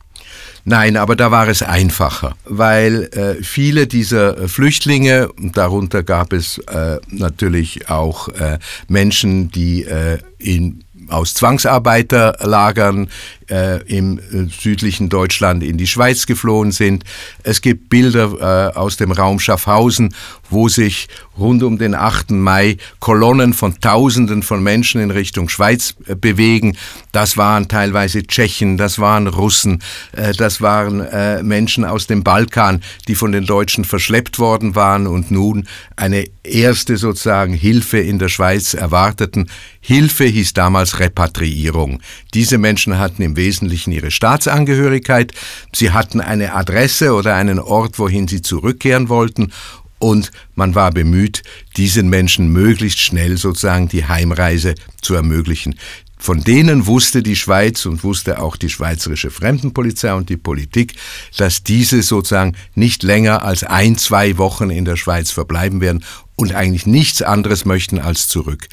Nein, 0.65 0.97
aber 0.97 1.15
da 1.15 1.31
war 1.31 1.49
es 1.49 1.63
einfacher, 1.63 2.37
weil 2.45 3.05
äh, 3.13 3.43
viele 3.43 3.87
dieser 3.87 4.49
Flüchtlinge, 4.49 5.29
darunter 5.39 6.03
gab 6.03 6.33
es 6.33 6.59
äh, 6.59 6.99
natürlich 7.09 7.91
auch 7.91 8.29
äh, 8.29 8.59
Menschen, 8.89 9.51
die 9.51 9.85
äh, 9.85 10.19
in 10.39 10.85
aus 11.09 11.35
Zwangsarbeiterlagern 11.35 13.09
äh, 13.51 13.83
im 13.85 14.19
äh, 14.19 14.47
südlichen 14.51 15.09
Deutschland 15.09 15.63
in 15.63 15.77
die 15.77 15.87
Schweiz 15.87 16.27
geflohen 16.27 16.73
sind. 16.73 17.05
Es 17.43 17.61
gibt 17.61 17.89
Bilder 17.89 18.73
äh, 18.75 18.77
aus 18.77 18.97
dem 18.97 19.13
Raum 19.13 19.41
Schaffhausen, 19.41 20.15
wo 20.51 20.69
sich 20.69 21.09
rund 21.39 21.63
um 21.63 21.79
den 21.79 21.95
8. 21.95 22.31
Mai 22.33 22.77
Kolonnen 23.01 23.53
von 23.53 23.81
Tausenden 23.81 24.43
von 24.43 24.63
Menschen 24.63 25.01
in 25.01 25.11
Richtung 25.11 25.49
Schweiz 25.49 25.95
äh, 26.07 26.15
bewegen. 26.15 26.77
Das 27.13 27.37
waren 27.37 27.69
teilweise 27.69 28.27
Tschechen, 28.27 28.77
das 28.77 28.99
waren 28.99 29.27
Russen, 29.27 29.83
äh, 30.13 30.33
das 30.33 30.61
waren 30.61 31.01
äh, 31.01 31.43
Menschen 31.43 31.85
aus 31.85 32.07
dem 32.07 32.23
Balkan, 32.23 32.83
die 33.07 33.15
von 33.15 33.33
den 33.33 33.47
Deutschen 33.47 33.85
verschleppt 33.85 34.39
worden 34.39 34.75
waren 34.75 35.07
und 35.07 35.31
nun 35.31 35.67
eine 35.97 36.27
erste 36.43 36.97
sozusagen 36.97 37.55
Hilfe 37.55 37.99
in 37.99 38.19
der 38.19 38.29
Schweiz 38.29 38.75
erwarteten. 38.75 39.49
Hilfe 39.81 40.25
hieß 40.25 40.55
damals 40.55 40.99
Repatriierung. 41.01 42.01
Diese 42.35 42.59
Menschen 42.59 42.99
hatten 42.99 43.23
im 43.23 43.37
Wesentlichen 43.39 43.93
ihre 43.93 44.11
Staatsangehörigkeit, 44.11 45.33
sie 45.73 45.93
hatten 45.93 46.21
eine 46.21 46.53
Adresse 46.53 47.15
oder 47.15 47.35
einen 47.37 47.59
Ort, 47.59 47.99
wohin 47.99 48.29
sie 48.29 48.43
zurückkehren 48.43 49.09
wollten 49.09 49.51
und 49.99 50.31
man 50.55 50.75
war 50.75 50.91
bemüht, 50.91 51.43
diesen 51.77 52.09
Menschen 52.09 52.53
möglichst 52.53 53.01
schnell 53.01 53.37
sozusagen 53.37 53.89
die 53.89 54.07
Heimreise 54.07 54.75
zu 55.01 55.15
ermöglichen. 55.15 55.75
Von 56.21 56.43
denen 56.43 56.87
wusste 56.87 57.23
die 57.23 57.37
Schweiz 57.37 57.87
und 57.87 58.03
wusste 58.03 58.43
auch 58.43 58.57
die 58.57 58.71
schweizerische 58.71 59.31
Fremdenpolizei 59.31 60.13
und 60.15 60.29
die 60.29 60.37
Politik, 60.37 60.95
dass 61.37 61.63
diese 61.63 62.03
sozusagen 62.03 62.57
nicht 62.75 63.05
länger 63.05 63.45
als 63.45 63.63
ein, 63.63 63.97
zwei 63.97 64.37
Wochen 64.37 64.71
in 64.71 64.85
der 64.85 64.97
Schweiz 64.97 65.31
verbleiben 65.31 65.81
werden 65.81 66.05
und 66.35 66.55
eigentlich 66.55 66.87
nichts 66.87 67.23
anderes 67.23 67.65
möchten 67.65 68.01
als 68.01 68.27
zurück. 68.27 68.67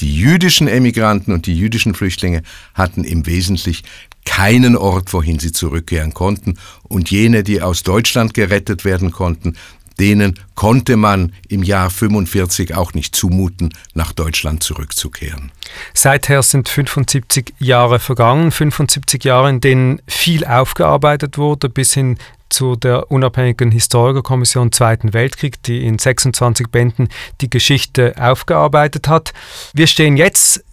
Die 0.00 0.14
jüdischen 0.14 0.68
Emigranten 0.68 1.32
und 1.32 1.46
die 1.46 1.56
jüdischen 1.56 1.94
Flüchtlinge 1.94 2.42
hatten 2.74 3.04
im 3.04 3.26
Wesentlichen 3.26 3.86
keinen 4.24 4.76
Ort, 4.76 5.12
wohin 5.12 5.38
sie 5.38 5.52
zurückkehren 5.52 6.14
konnten, 6.14 6.58
und 6.82 7.10
jene, 7.10 7.42
die 7.42 7.62
aus 7.62 7.82
Deutschland 7.82 8.34
gerettet 8.34 8.84
werden 8.84 9.10
konnten, 9.10 9.56
denen 10.00 10.38
konnte 10.54 10.96
man 10.96 11.32
im 11.48 11.62
Jahr 11.62 11.90
45 11.90 12.74
auch 12.74 12.94
nicht 12.94 13.14
zumuten, 13.14 13.74
nach 13.92 14.12
Deutschland 14.12 14.62
zurückzukehren. 14.62 15.52
Seither 15.92 16.42
sind 16.42 16.68
75 16.68 17.54
Jahre 17.58 17.98
vergangen, 17.98 18.50
75 18.50 19.22
Jahre, 19.24 19.50
in 19.50 19.60
denen 19.60 20.00
viel 20.08 20.44
aufgearbeitet 20.44 21.36
wurde, 21.36 21.68
bis 21.68 21.92
hin 21.92 22.18
zu 22.48 22.76
der 22.76 23.12
unabhängigen 23.12 23.70
Historikerkommission 23.70 24.72
Zweiten 24.72 25.12
Weltkrieg, 25.12 25.62
die 25.62 25.84
in 25.86 25.98
26 25.98 26.68
Bänden 26.68 27.08
die 27.40 27.50
Geschichte 27.50 28.14
aufgearbeitet 28.18 29.06
hat. 29.06 29.32
Wir 29.74 29.86
stehen 29.86 30.16
jetzt 30.16 30.64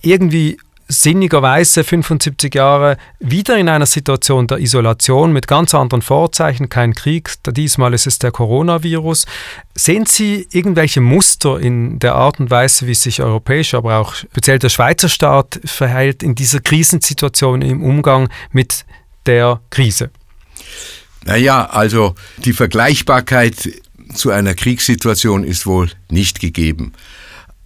irgendwie 0.00 0.58
sinnigerweise 0.88 1.84
75 1.84 2.54
Jahre 2.54 2.96
wieder 3.18 3.56
in 3.56 3.68
einer 3.68 3.86
Situation 3.86 4.46
der 4.46 4.58
Isolation 4.58 5.32
mit 5.32 5.48
ganz 5.48 5.74
anderen 5.74 6.02
Vorzeichen, 6.02 6.68
kein 6.68 6.94
Krieg, 6.94 7.32
diesmal 7.46 7.94
ist 7.94 8.06
es 8.06 8.18
der 8.18 8.30
Coronavirus. 8.30 9.26
Sehen 9.74 10.06
Sie 10.06 10.46
irgendwelche 10.50 11.00
Muster 11.00 11.58
in 11.58 11.98
der 11.98 12.14
Art 12.14 12.40
und 12.40 12.50
Weise, 12.50 12.86
wie 12.86 12.94
sich 12.94 13.22
europäisch, 13.22 13.74
aber 13.74 13.98
auch 13.98 14.14
speziell 14.14 14.58
der 14.58 14.68
Schweizer 14.68 15.08
Staat 15.08 15.60
verhält 15.64 16.22
in 16.22 16.34
dieser 16.34 16.60
Krisensituation 16.60 17.62
im 17.62 17.82
Umgang 17.82 18.28
mit 18.50 18.84
der 19.26 19.60
Krise? 19.70 20.10
Naja, 21.24 21.66
also 21.66 22.14
die 22.38 22.52
Vergleichbarkeit 22.52 23.70
zu 24.14 24.30
einer 24.30 24.54
Kriegssituation 24.54 25.44
ist 25.44 25.66
wohl 25.66 25.90
nicht 26.10 26.40
gegeben. 26.40 26.92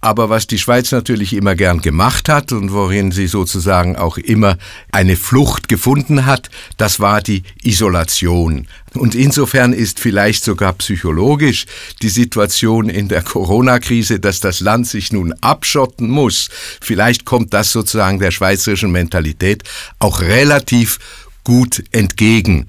Aber 0.07 0.29
was 0.29 0.47
die 0.47 0.57
Schweiz 0.57 0.93
natürlich 0.93 1.33
immer 1.33 1.53
gern 1.53 1.81
gemacht 1.81 2.29
hat 2.29 2.53
und 2.53 2.71
worin 2.71 3.11
sie 3.11 3.27
sozusagen 3.27 3.97
auch 3.97 4.17
immer 4.17 4.57
eine 4.89 5.17
Flucht 5.17 5.67
gefunden 5.67 6.25
hat, 6.25 6.49
das 6.77 7.01
war 7.01 7.19
die 7.19 7.43
Isolation. 7.61 8.69
Und 8.93 9.15
insofern 9.15 9.73
ist 9.73 9.99
vielleicht 9.99 10.45
sogar 10.45 10.71
psychologisch 10.75 11.65
die 12.01 12.07
Situation 12.07 12.87
in 12.87 13.09
der 13.09 13.21
Corona-Krise, 13.21 14.21
dass 14.21 14.39
das 14.39 14.61
Land 14.61 14.87
sich 14.87 15.11
nun 15.11 15.33
abschotten 15.41 16.09
muss. 16.09 16.47
Vielleicht 16.79 17.25
kommt 17.25 17.53
das 17.53 17.73
sozusagen 17.73 18.19
der 18.19 18.31
schweizerischen 18.31 18.93
Mentalität 18.93 19.63
auch 19.99 20.21
relativ 20.21 20.99
gut 21.43 21.83
entgegen. 21.91 22.67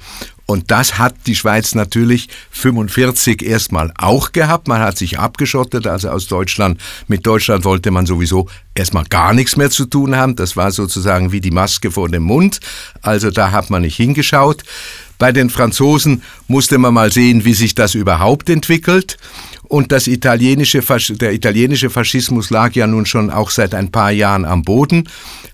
Und 0.50 0.70
das 0.70 0.98
hat 0.98 1.14
die 1.26 1.34
Schweiz 1.34 1.74
natürlich 1.74 2.30
45 2.52 3.42
erstmal 3.42 3.92
auch 3.98 4.32
gehabt. 4.32 4.66
Man 4.66 4.80
hat 4.80 4.96
sich 4.96 5.18
abgeschottet, 5.18 5.86
also 5.86 6.08
aus 6.08 6.26
Deutschland. 6.26 6.80
Mit 7.06 7.26
Deutschland 7.26 7.66
wollte 7.66 7.90
man 7.90 8.06
sowieso 8.06 8.48
erstmal 8.74 9.04
gar 9.04 9.34
nichts 9.34 9.58
mehr 9.58 9.68
zu 9.68 9.84
tun 9.84 10.16
haben. 10.16 10.36
Das 10.36 10.56
war 10.56 10.70
sozusagen 10.70 11.32
wie 11.32 11.42
die 11.42 11.50
Maske 11.50 11.90
vor 11.90 12.08
dem 12.08 12.22
Mund. 12.22 12.60
Also 13.02 13.30
da 13.30 13.50
hat 13.50 13.68
man 13.68 13.82
nicht 13.82 13.96
hingeschaut. 13.96 14.64
Bei 15.18 15.32
den 15.32 15.50
Franzosen 15.50 16.22
musste 16.46 16.78
man 16.78 16.94
mal 16.94 17.12
sehen, 17.12 17.44
wie 17.44 17.54
sich 17.54 17.74
das 17.74 17.94
überhaupt 17.94 18.48
entwickelt. 18.48 19.16
Und 19.64 19.92
das 19.92 20.06
italienische, 20.06 20.80
der 21.10 21.34
italienische 21.34 21.90
Faschismus 21.90 22.48
lag 22.48 22.72
ja 22.72 22.86
nun 22.86 23.04
schon 23.04 23.30
auch 23.30 23.50
seit 23.50 23.74
ein 23.74 23.90
paar 23.90 24.10
Jahren 24.10 24.46
am 24.46 24.62
Boden. 24.62 25.08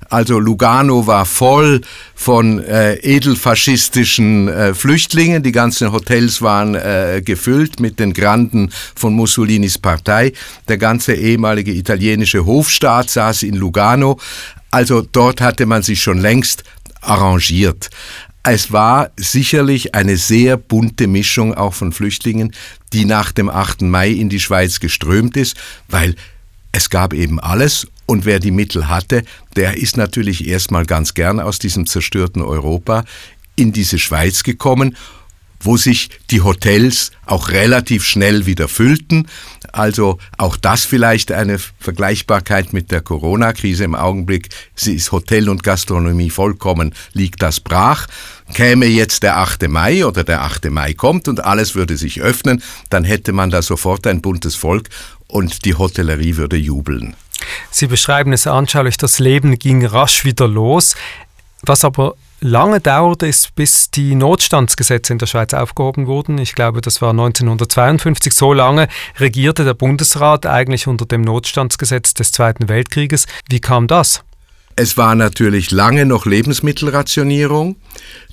Also 0.08 0.38
Lugano 0.38 1.08
war 1.08 1.26
voll 1.26 1.80
von 2.14 2.62
äh, 2.62 2.94
edelfaschistischen 2.94 4.46
äh, 4.46 4.74
Flüchtlingen. 4.74 5.42
Die 5.42 5.50
ganzen 5.50 5.90
Hotels 5.90 6.42
waren 6.42 6.76
äh, 6.76 7.22
gefüllt 7.24 7.80
mit 7.80 7.98
den 7.98 8.12
Granden 8.12 8.70
von 8.94 9.14
Mussolinis 9.14 9.78
Partei. 9.78 10.32
Der 10.68 10.78
ganze 10.78 11.14
ehemalige 11.14 11.72
italienische 11.72 12.46
Hofstaat 12.46 13.10
saß 13.10 13.42
in 13.42 13.56
Lugano. 13.56 14.20
Also 14.70 15.02
dort 15.02 15.40
hatte 15.40 15.66
man 15.66 15.82
sich 15.82 16.00
schon 16.00 16.20
längst 16.20 16.62
arrangiert. 17.00 17.90
Es 18.46 18.72
war 18.72 19.10
sicherlich 19.16 19.94
eine 19.94 20.18
sehr 20.18 20.58
bunte 20.58 21.06
Mischung 21.06 21.54
auch 21.54 21.72
von 21.72 21.92
Flüchtlingen, 21.92 22.52
die 22.92 23.06
nach 23.06 23.32
dem 23.32 23.48
8. 23.48 23.82
Mai 23.82 24.10
in 24.10 24.28
die 24.28 24.38
Schweiz 24.38 24.80
geströmt 24.80 25.34
ist, 25.38 25.56
weil 25.88 26.14
es 26.70 26.90
gab 26.90 27.14
eben 27.14 27.40
alles 27.40 27.86
und 28.04 28.26
wer 28.26 28.40
die 28.40 28.50
Mittel 28.50 28.88
hatte, 28.88 29.24
der 29.56 29.78
ist 29.78 29.96
natürlich 29.96 30.46
erstmal 30.46 30.84
ganz 30.84 31.14
gern 31.14 31.40
aus 31.40 31.58
diesem 31.58 31.86
zerstörten 31.86 32.42
Europa 32.42 33.04
in 33.56 33.72
diese 33.72 33.98
Schweiz 33.98 34.42
gekommen 34.42 34.94
wo 35.64 35.76
sich 35.76 36.10
die 36.30 36.42
Hotels 36.42 37.10
auch 37.26 37.48
relativ 37.48 38.04
schnell 38.04 38.46
wieder 38.46 38.68
füllten. 38.68 39.26
Also 39.74 40.18
auch 40.38 40.56
das 40.56 40.84
vielleicht 40.84 41.32
eine 41.32 41.58
Vergleichbarkeit 41.58 42.72
mit 42.72 42.92
der 42.92 43.00
Corona-Krise 43.00 43.82
im 43.82 43.96
Augenblick. 43.96 44.50
Sie 44.76 44.94
ist 44.94 45.10
Hotel 45.10 45.48
und 45.48 45.64
Gastronomie 45.64 46.30
vollkommen, 46.30 46.94
liegt 47.12 47.42
das 47.42 47.58
brach. 47.58 48.06
Käme 48.52 48.86
jetzt 48.86 49.24
der 49.24 49.36
8. 49.38 49.68
Mai 49.68 50.06
oder 50.06 50.22
der 50.22 50.42
8. 50.42 50.70
Mai 50.70 50.94
kommt 50.94 51.26
und 51.26 51.44
alles 51.44 51.74
würde 51.74 51.96
sich 51.96 52.20
öffnen, 52.20 52.62
dann 52.88 53.02
hätte 53.02 53.32
man 53.32 53.50
da 53.50 53.62
sofort 53.62 54.06
ein 54.06 54.22
buntes 54.22 54.54
Volk 54.54 54.90
und 55.26 55.64
die 55.64 55.74
Hotellerie 55.74 56.36
würde 56.36 56.56
jubeln. 56.56 57.16
Sie 57.72 57.88
beschreiben 57.88 58.32
es 58.32 58.46
anschaulich, 58.46 58.96
das 58.96 59.18
Leben 59.18 59.58
ging 59.58 59.84
rasch 59.84 60.24
wieder 60.24 60.46
los. 60.46 60.94
Was 61.62 61.84
aber 61.84 62.14
lange 62.40 62.80
dauerte 62.80 63.26
es, 63.26 63.48
bis 63.54 63.90
die 63.90 64.14
Notstandsgesetze 64.14 65.12
in 65.12 65.18
der 65.18 65.26
Schweiz 65.26 65.54
aufgehoben 65.54 66.06
wurden. 66.06 66.38
Ich 66.38 66.54
glaube, 66.54 66.80
das 66.80 67.00
war 67.02 67.10
1952. 67.10 68.32
So 68.32 68.52
lange 68.52 68.88
regierte 69.18 69.64
der 69.64 69.74
Bundesrat 69.74 70.46
eigentlich 70.46 70.86
unter 70.86 71.06
dem 71.06 71.22
Notstandsgesetz 71.22 72.14
des 72.14 72.32
Zweiten 72.32 72.68
Weltkrieges. 72.68 73.26
Wie 73.48 73.60
kam 73.60 73.86
das? 73.86 74.22
Es 74.76 74.96
war 74.96 75.14
natürlich 75.14 75.70
lange 75.70 76.04
noch 76.04 76.26
Lebensmittelrationierung. 76.26 77.76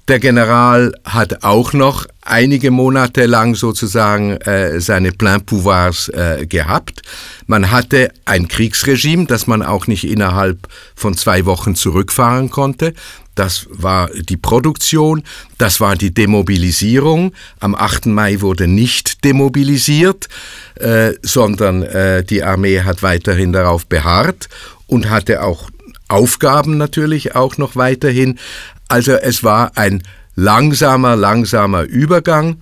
Der 0.08 0.20
General 0.20 0.94
hat 1.06 1.44
auch 1.44 1.74
noch 1.74 2.06
einige 2.22 2.72
Monate 2.72 3.26
lang 3.28 3.56
sozusagen 3.56 4.38
äh, 4.38 4.82
seine 4.82 5.12
Plein 5.12 5.46
Pouvoirs 5.46 6.10
äh, 6.10 6.46
gehabt. 6.48 7.02
Man 7.46 7.72
hatte 7.72 8.12
ein 8.26 8.48
Kriegsregime, 8.48 9.26
das 9.26 9.48
man 9.48 9.62
auch 9.62 9.88
nicht 9.88 10.04
innerhalb 10.04 10.68
von 10.96 11.16
zwei 11.16 11.46
Wochen 11.46 11.76
zurückfahren 11.76 12.50
konnte. 12.50 12.94
Das 13.36 13.68
war 13.70 14.10
die 14.10 14.38
Produktion, 14.38 15.24
das 15.58 15.80
war 15.80 15.96
die 15.96 16.14
Demobilisierung. 16.14 17.34
Am 17.60 17.76
8. 17.76 18.08
Mai 18.08 18.42
wurde 18.42 18.68
nicht 18.68 19.24
demobilisiert, 19.24 20.28
äh, 20.76 21.14
sondern 21.22 21.84
äh, 21.84 22.24
die 22.24 22.44
Armee 22.44 22.82
hat 22.82 23.04
weiterhin 23.04 23.54
darauf 23.54 23.86
beharrt 23.86 24.50
und 24.88 25.10
hatte 25.10 25.44
auch 25.44 25.70
Aufgaben 26.12 26.78
natürlich 26.78 27.36
auch 27.36 27.58
noch 27.58 27.76
weiterhin. 27.76 28.40
Also 28.88 29.14
es 29.14 29.44
war 29.44 29.78
ein 29.78 30.04
langsamer, 30.36 31.16
langsamer 31.16 31.84
Übergang 31.84 32.58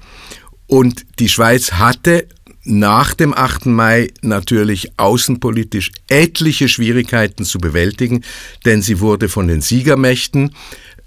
und 0.67 1.05
die 1.19 1.29
Schweiz 1.29 1.73
hatte 1.73 2.27
nach 2.63 3.13
dem 3.13 3.33
8. 3.33 3.67
Mai 3.67 4.09
natürlich 4.21 4.91
außenpolitisch 4.97 5.91
etliche 6.07 6.69
Schwierigkeiten 6.69 7.45
zu 7.45 7.57
bewältigen, 7.57 8.23
denn 8.65 8.81
sie 8.81 8.99
wurde 8.99 9.29
von 9.29 9.47
den 9.47 9.61
Siegermächten 9.61 10.53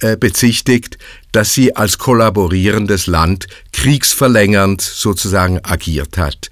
äh, 0.01 0.17
bezichtigt, 0.17 0.99
dass 1.31 1.55
sie 1.55 1.77
als 1.77 1.99
kollaborierendes 1.99 3.07
Land 3.07 3.47
kriegsverlängernd 3.73 4.81
sozusagen 4.81 5.61
agiert 5.63 6.19
hat. 6.19 6.51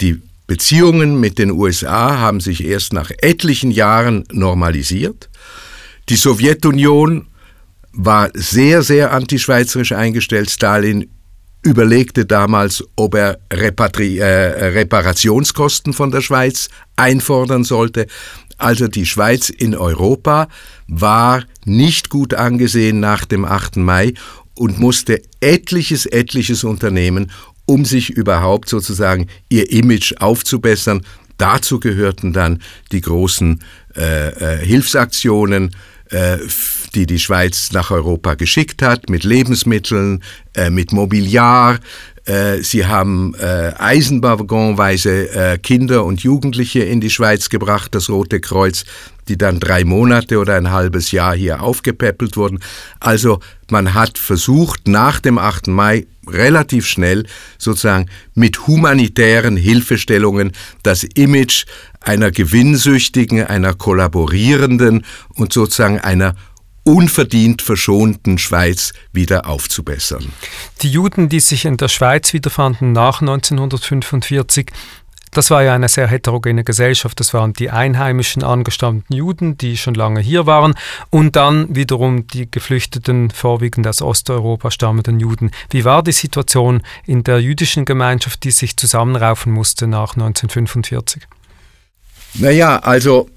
Die 0.00 0.20
Beziehungen 0.46 1.20
mit 1.20 1.38
den 1.38 1.50
USA 1.50 2.18
haben 2.18 2.40
sich 2.40 2.64
erst 2.64 2.92
nach 2.92 3.10
etlichen 3.18 3.70
Jahren 3.70 4.24
normalisiert. 4.30 5.30
Die 6.10 6.16
Sowjetunion 6.16 7.28
war 7.92 8.28
sehr, 8.34 8.82
sehr 8.82 9.12
antischweizerisch 9.12 9.92
eingestellt. 9.92 10.50
Stalin 10.50 11.08
überlegte 11.62 12.26
damals, 12.26 12.84
ob 12.96 13.14
er 13.14 13.38
Repatri 13.50 14.18
äh, 14.18 14.24
Reparationskosten 14.26 15.94
von 15.94 16.10
der 16.10 16.20
Schweiz 16.20 16.68
einfordern 16.96 17.64
sollte. 17.64 18.06
Also 18.58 18.86
die 18.86 19.06
Schweiz 19.06 19.48
in 19.48 19.74
Europa 19.74 20.48
war 20.86 21.42
nicht 21.64 22.10
gut 22.10 22.34
angesehen 22.34 23.00
nach 23.00 23.24
dem 23.24 23.44
8. 23.44 23.78
Mai 23.78 24.12
und 24.54 24.78
musste 24.78 25.22
etliches, 25.40 26.06
etliches 26.06 26.64
unternehmen, 26.64 27.32
um 27.66 27.84
sich 27.84 28.10
überhaupt 28.10 28.68
sozusagen 28.68 29.28
ihr 29.48 29.70
Image 29.70 30.14
aufzubessern. 30.18 31.02
Dazu 31.38 31.80
gehörten 31.80 32.32
dann 32.32 32.62
die 32.92 33.00
großen 33.00 33.60
äh, 33.96 34.28
äh, 34.28 34.64
Hilfsaktionen, 34.64 35.74
äh, 36.10 36.38
die 36.94 37.06
die 37.06 37.18
Schweiz 37.18 37.72
nach 37.72 37.90
Europa 37.90 38.34
geschickt 38.34 38.82
hat, 38.82 39.10
mit 39.10 39.24
Lebensmitteln, 39.24 40.22
äh, 40.54 40.70
mit 40.70 40.92
Mobiliar. 40.92 41.80
Äh, 42.24 42.62
sie 42.62 42.86
haben 42.86 43.34
eisenwaggonweise 43.34 45.58
Kinder 45.62 46.04
und 46.04 46.22
Jugendliche 46.22 46.84
in 46.84 47.00
die 47.00 47.10
Schweiz 47.10 47.48
gebracht, 47.48 47.94
das 47.94 48.08
Rote 48.08 48.40
Kreuz, 48.40 48.84
die 49.28 49.36
dann 49.36 49.58
drei 49.58 49.84
Monate 49.84 50.38
oder 50.38 50.54
ein 50.54 50.70
halbes 50.70 51.10
Jahr 51.10 51.34
hier 51.34 51.62
aufgepäppelt 51.62 52.36
wurden. 52.36 52.60
Also 53.00 53.40
man 53.70 53.94
hat 53.94 54.18
versucht, 54.18 54.86
nach 54.86 55.20
dem 55.20 55.38
8. 55.38 55.68
Mai 55.68 56.06
relativ 56.28 56.86
schnell 56.86 57.26
sozusagen 57.58 58.06
mit 58.34 58.66
humanitären 58.66 59.56
Hilfestellungen 59.56 60.52
das 60.82 61.04
Image 61.04 61.66
einer 62.00 62.30
gewinnsüchtigen, 62.30 63.44
einer 63.44 63.74
kollaborierenden 63.74 65.04
und 65.34 65.52
sozusagen 65.52 66.00
einer 66.00 66.34
unverdient 66.84 67.62
verschonten 67.62 68.38
Schweiz 68.38 68.92
wieder 69.12 69.46
aufzubessern. 69.46 70.26
Die 70.82 70.90
Juden, 70.90 71.30
die 71.30 71.40
sich 71.40 71.64
in 71.64 71.78
der 71.78 71.88
Schweiz 71.88 72.32
wiederfanden 72.34 72.92
nach 72.92 73.22
1945, 73.22 74.70
das 75.36 75.50
war 75.50 75.62
ja 75.62 75.74
eine 75.74 75.88
sehr 75.88 76.06
heterogene 76.06 76.64
Gesellschaft. 76.64 77.20
Das 77.20 77.34
waren 77.34 77.52
die 77.52 77.70
einheimischen 77.70 78.42
angestammten 78.42 79.14
Juden, 79.14 79.58
die 79.58 79.76
schon 79.76 79.94
lange 79.94 80.20
hier 80.20 80.46
waren, 80.46 80.74
und 81.10 81.36
dann 81.36 81.74
wiederum 81.74 82.26
die 82.26 82.50
geflüchteten, 82.50 83.30
vorwiegend 83.30 83.86
aus 83.86 84.02
Osteuropa 84.02 84.70
stammenden 84.70 85.20
Juden. 85.20 85.50
Wie 85.70 85.84
war 85.84 86.02
die 86.02 86.12
Situation 86.12 86.82
in 87.06 87.24
der 87.24 87.40
jüdischen 87.40 87.84
Gemeinschaft, 87.84 88.44
die 88.44 88.50
sich 88.50 88.76
zusammenraufen 88.76 89.52
musste 89.52 89.86
nach 89.86 90.14
1945? 90.14 91.24
Naja, 92.34 92.78
also 92.78 93.28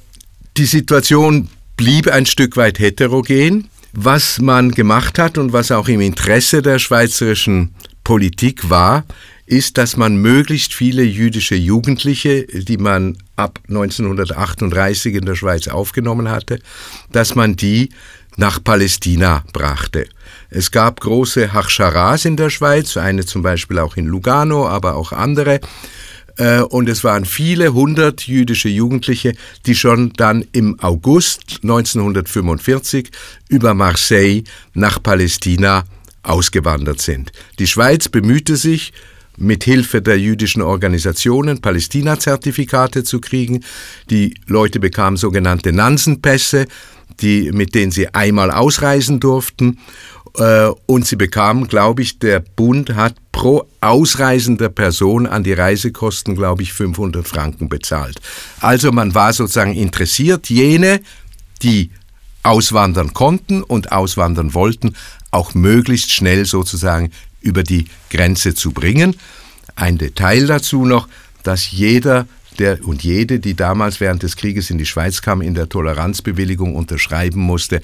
die 0.58 0.66
Situation 0.66 1.50
blieb 1.76 2.08
ein 2.08 2.26
Stück 2.26 2.58
weit 2.58 2.80
heterogen. 2.80 3.70
Was 3.94 4.40
man 4.40 4.72
gemacht 4.72 5.18
hat 5.18 5.38
und 5.38 5.54
was 5.54 5.72
auch 5.72 5.88
im 5.88 6.02
Interesse 6.02 6.62
der 6.62 6.78
schweizerischen 6.78 7.74
Politik 8.04 8.70
war, 8.70 9.06
ist, 9.48 9.78
dass 9.78 9.98
man 9.98 10.18
möglichst 10.18 10.74
viele 10.74 11.04
jüdische 11.04 11.56
Jugendliche, 11.56 12.44
die 12.46 12.78
man 12.78 13.18
ab 13.38 13.60
1938 13.70 15.16
in 15.16 15.26
der 15.26 15.36
Schweiz 15.36 15.68
aufgenommen 15.68 16.30
hatte, 16.30 16.60
dass 17.12 17.34
man 17.34 17.56
die 17.56 17.90
nach 18.36 18.64
Palästina 18.64 19.44
brachte. 19.54 20.08
Es 20.50 20.70
gab 20.70 21.00
große 21.00 21.54
Hachscharas 21.54 22.26
in 22.26 22.36
der 22.36 22.50
Schweiz, 22.50 22.98
eine 22.98 23.26
zum 23.26 23.42
Beispiel 23.42 23.80
auch 23.80 23.98
in 23.98 24.06
Lugano, 24.06 24.68
aber 24.68 24.96
auch 24.96 25.12
andere. 25.12 25.62
Äh, 26.38 26.62
und 26.62 26.88
es 26.90 27.04
waren 27.04 27.26
viele 27.26 27.74
hundert 27.74 28.28
jüdische 28.28 28.70
Jugendliche, 28.70 29.34
die 29.66 29.76
schon 29.76 30.14
dann 30.14 30.46
im 30.52 30.78
August 30.82 31.60
1945 31.64 33.10
über 33.50 33.74
Marseille 33.74 34.44
nach 34.74 35.02
Palästina 35.02 35.86
ausgewandert 36.22 37.00
sind. 37.00 37.32
Die 37.60 37.68
Schweiz 37.68 38.10
bemühte 38.10 38.58
sich, 38.58 38.94
mit 39.38 39.64
Hilfe 39.64 40.02
der 40.02 40.20
jüdischen 40.20 40.62
Organisationen 40.62 41.62
Palästina-Zertifikate 41.62 43.04
zu 43.04 43.22
kriegen. 43.22 43.64
Die 44.10 44.34
Leute 44.48 44.80
bekamen 44.80 45.18
sogenannte 45.18 45.72
Nansenpässe, 45.72 46.66
die, 47.22 47.52
mit 47.52 47.76
denen 47.76 47.92
sie 47.92 48.14
einmal 48.14 48.52
ausreisen 48.52 49.20
durften. 49.20 49.80
Äh, 50.38 50.70
und 50.88 51.06
sie 51.06 51.16
bekamen, 51.16 51.68
glaube 51.68 52.02
ich, 52.02 52.20
der 52.20 52.40
Bund 52.40 52.96
hat 52.96 53.16
pro 53.32 53.68
ausreisender 53.82 54.70
Person 54.70 55.28
an 55.28 55.44
die 55.44 55.54
Reisekosten, 55.54 56.36
glaube 56.36 56.64
ich, 56.64 56.74
500 56.74 57.28
Franken 57.28 57.70
bezahlt. 57.70 58.20
Also 58.60 58.92
man 58.92 59.14
war 59.14 59.34
sozusagen 59.34 59.76
interessiert, 59.76 60.50
jene, 60.50 61.02
die 61.62 61.92
auswandern 62.44 63.14
konnten 63.14 63.62
und 63.62 63.92
auswandern 63.92 64.54
wollten, 64.54 64.96
auch 65.32 65.54
möglichst 65.54 66.12
schnell 66.12 66.46
sozusagen 66.46 67.12
über 67.48 67.64
die 67.64 67.86
Grenze 68.12 68.54
zu 68.54 68.72
bringen. 68.72 69.16
Ein 69.76 69.98
Detail 69.98 70.46
dazu 70.46 70.86
noch, 70.86 71.08
dass 71.44 71.72
jeder 71.72 72.28
der 72.60 72.84
und 72.86 73.04
jede, 73.04 73.40
die 73.40 73.54
damals 73.56 74.00
während 74.00 74.24
des 74.24 74.36
Krieges 74.36 74.70
in 74.70 74.78
die 74.78 74.86
Schweiz 74.86 75.22
kam, 75.22 75.42
in 75.42 75.54
der 75.54 75.70
Toleranzbewilligung 75.70 76.76
unterschreiben 76.76 77.40
musste, 77.40 77.82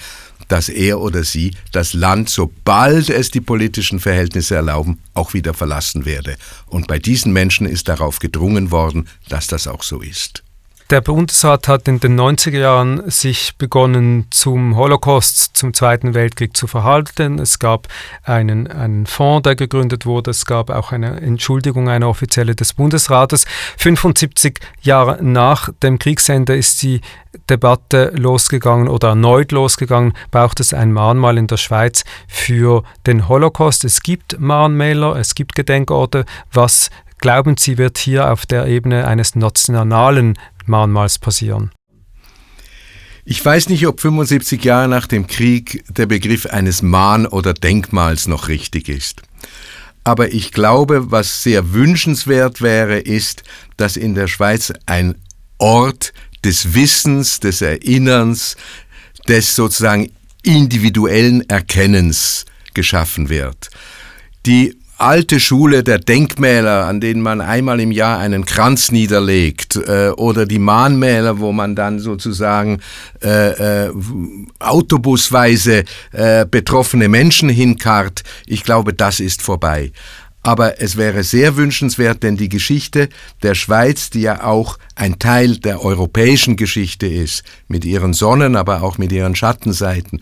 dass 0.47 0.69
er 0.69 0.99
oder 0.99 1.23
sie 1.23 1.55
das 1.71 1.93
Land, 1.93 2.29
sobald 2.29 3.09
es 3.09 3.31
die 3.31 3.41
politischen 3.41 3.99
Verhältnisse 3.99 4.55
erlauben, 4.55 4.99
auch 5.13 5.33
wieder 5.33 5.53
verlassen 5.53 6.05
werde. 6.05 6.35
Und 6.67 6.87
bei 6.87 6.99
diesen 6.99 7.33
Menschen 7.33 7.67
ist 7.67 7.87
darauf 7.87 8.19
gedrungen 8.19 8.71
worden, 8.71 9.07
dass 9.29 9.47
das 9.47 9.67
auch 9.67 9.83
so 9.83 10.01
ist. 10.01 10.43
Der 10.89 10.99
Bundesrat 10.99 11.69
hat 11.69 11.87
in 11.87 11.99
den 12.01 12.19
90er 12.19 12.59
Jahren 12.59 13.09
sich 13.09 13.57
begonnen, 13.57 14.27
zum 14.31 14.75
Holocaust, 14.75 15.55
zum 15.55 15.73
Zweiten 15.73 16.13
Weltkrieg 16.13 16.55
zu 16.57 16.67
verhalten. 16.67 17.39
Es 17.39 17.57
gab 17.57 17.87
einen, 18.23 18.67
einen 18.67 19.05
Fonds, 19.05 19.43
der 19.43 19.55
gegründet 19.55 20.05
wurde. 20.05 20.31
Es 20.31 20.45
gab 20.45 20.69
auch 20.69 20.91
eine 20.91 21.21
Entschuldigung, 21.21 21.89
eine 21.89 22.07
offizielle 22.07 22.53
des 22.53 22.73
Bundesrates. 22.73 23.45
75 23.77 24.59
Jahre 24.81 25.23
nach 25.23 25.69
dem 25.81 25.99
Kriegsende 25.99 26.55
ist 26.55 26.81
die 26.83 26.99
Debatte 27.49 28.11
losgegangen 28.15 28.87
oder 28.87 29.09
erneut 29.09 29.51
losgegangen, 29.51 30.13
braucht 30.31 30.59
es 30.59 30.73
ein 30.73 30.91
Mahnmal 30.91 31.37
in 31.37 31.47
der 31.47 31.57
Schweiz 31.57 32.03
für 32.27 32.83
den 33.07 33.27
Holocaust. 33.27 33.85
Es 33.85 34.01
gibt 34.03 34.39
Mahnmäler, 34.39 35.15
es 35.15 35.33
gibt 35.33 35.55
Gedenkorte. 35.55 36.25
Was 36.51 36.89
glauben 37.23 37.55
Sie, 37.57 37.77
wird 37.77 37.97
hier 37.97 38.31
auf 38.31 38.45
der 38.45 38.67
Ebene 38.67 39.07
eines 39.07 39.33
nationalen 39.35 40.37
Mahnmals 40.67 41.19
passieren? 41.19 41.71
Ich 43.25 43.43
weiß 43.43 43.69
nicht, 43.69 43.87
ob 43.87 44.01
75 44.01 44.63
Jahre 44.63 44.89
nach 44.89 45.07
dem 45.07 45.27
Krieg 45.27 45.83
der 45.87 46.07
Begriff 46.07 46.45
eines 46.45 46.81
Mahn- 46.81 47.25
oder 47.25 47.53
Denkmals 47.53 48.27
noch 48.27 48.49
richtig 48.49 48.89
ist. 48.89 49.21
Aber 50.03 50.33
ich 50.33 50.51
glaube, 50.51 51.11
was 51.11 51.43
sehr 51.43 51.71
wünschenswert 51.71 52.61
wäre, 52.61 52.99
ist, 52.99 53.43
dass 53.77 53.95
in 53.95 54.15
der 54.15 54.27
Schweiz 54.27 54.73
ein 54.85 55.15
Ort 55.57 56.13
des 56.43 56.73
Wissens, 56.73 57.39
des 57.39 57.61
Erinnerns, 57.61 58.57
des 59.29 59.55
sozusagen 59.55 60.11
individuellen 60.43 61.47
Erkennens 61.49 62.45
geschaffen 62.73 63.29
wird. 63.29 63.69
Die 64.45 64.77
alte 65.03 65.39
Schule 65.39 65.83
der 65.83 65.99
Denkmäler, 65.99 66.85
an 66.85 67.01
denen 67.01 67.21
man 67.21 67.41
einmal 67.41 67.79
im 67.79 67.91
Jahr 67.91 68.19
einen 68.19 68.45
Kranz 68.45 68.91
niederlegt, 68.91 69.75
äh, 69.75 70.09
oder 70.09 70.45
die 70.45 70.59
Mahnmäler, 70.59 71.39
wo 71.39 71.51
man 71.51 71.75
dann 71.75 71.99
sozusagen 71.99 72.79
äh, 73.21 73.87
äh, 73.87 73.91
autobusweise 74.59 75.83
äh, 76.11 76.45
betroffene 76.45 77.09
Menschen 77.09 77.49
hinkarrt, 77.49 78.23
ich 78.45 78.63
glaube, 78.63 78.93
das 78.93 79.19
ist 79.19 79.41
vorbei. 79.41 79.91
Aber 80.45 80.81
es 80.81 80.97
wäre 80.97 81.23
sehr 81.23 81.55
wünschenswert, 81.55 82.21
denn 82.21 82.35
die 82.35 82.49
Geschichte 82.49 83.07
der 83.43 83.55
Schweiz, 83.55 84.09
die 84.09 84.21
ja 84.21 84.43
auch 84.43 84.77
ein 84.93 85.17
Teil 85.17 85.57
der 85.57 85.83
europäischen 85.83 86.57
Geschichte 86.57 87.07
ist, 87.07 87.43
mit 87.69 87.85
ihren 87.85 88.13
Sonnen, 88.13 88.57
aber 88.57 88.83
auch 88.83 88.97
mit 88.97 89.13
ihren 89.13 89.35
Schattenseiten, 89.35 90.19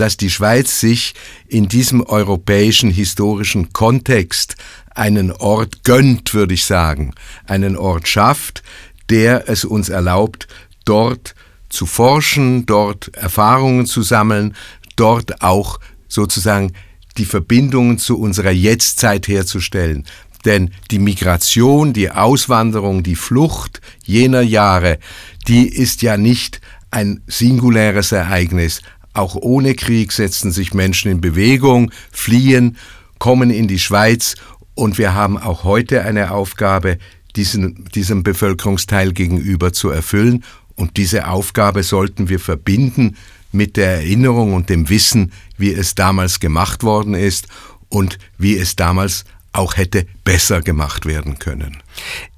dass 0.00 0.16
die 0.16 0.30
Schweiz 0.30 0.80
sich 0.80 1.14
in 1.46 1.68
diesem 1.68 2.00
europäischen 2.02 2.90
historischen 2.90 3.74
Kontext 3.74 4.56
einen 4.94 5.30
Ort 5.30 5.84
gönnt, 5.84 6.32
würde 6.32 6.54
ich 6.54 6.64
sagen, 6.64 7.12
einen 7.46 7.76
Ort 7.76 8.08
schafft, 8.08 8.62
der 9.10 9.48
es 9.50 9.66
uns 9.66 9.90
erlaubt, 9.90 10.48
dort 10.86 11.34
zu 11.68 11.84
forschen, 11.84 12.64
dort 12.64 13.14
Erfahrungen 13.14 13.84
zu 13.84 14.00
sammeln, 14.00 14.56
dort 14.96 15.42
auch 15.42 15.78
sozusagen 16.08 16.72
die 17.18 17.26
Verbindungen 17.26 17.98
zu 17.98 18.18
unserer 18.18 18.52
Jetztzeit 18.52 19.28
herzustellen. 19.28 20.06
Denn 20.46 20.70
die 20.90 20.98
Migration, 20.98 21.92
die 21.92 22.10
Auswanderung, 22.10 23.02
die 23.02 23.16
Flucht 23.16 23.82
jener 24.04 24.40
Jahre, 24.40 24.98
die 25.46 25.68
ist 25.68 26.00
ja 26.00 26.16
nicht 26.16 26.62
ein 26.90 27.22
singuläres 27.26 28.12
Ereignis, 28.12 28.80
auch 29.12 29.34
ohne 29.36 29.74
Krieg 29.74 30.12
setzen 30.12 30.52
sich 30.52 30.74
Menschen 30.74 31.10
in 31.10 31.20
Bewegung, 31.20 31.90
fliehen, 32.12 32.76
kommen 33.18 33.50
in 33.50 33.68
die 33.68 33.78
Schweiz 33.78 34.36
und 34.74 34.98
wir 34.98 35.14
haben 35.14 35.36
auch 35.36 35.64
heute 35.64 36.04
eine 36.04 36.30
Aufgabe, 36.30 36.98
diesen, 37.36 37.84
diesem 37.94 38.22
Bevölkerungsteil 38.22 39.12
gegenüber 39.12 39.72
zu 39.72 39.90
erfüllen. 39.90 40.44
Und 40.74 40.96
diese 40.96 41.28
Aufgabe 41.28 41.82
sollten 41.82 42.28
wir 42.28 42.40
verbinden 42.40 43.16
mit 43.52 43.76
der 43.76 43.96
Erinnerung 43.96 44.54
und 44.54 44.68
dem 44.70 44.88
Wissen, 44.88 45.32
wie 45.58 45.72
es 45.72 45.94
damals 45.94 46.40
gemacht 46.40 46.82
worden 46.82 47.14
ist 47.14 47.48
und 47.88 48.18
wie 48.38 48.56
es 48.56 48.76
damals 48.76 49.24
auch 49.52 49.76
hätte 49.76 50.06
besser 50.24 50.62
gemacht 50.62 51.06
werden 51.06 51.38
können. 51.38 51.78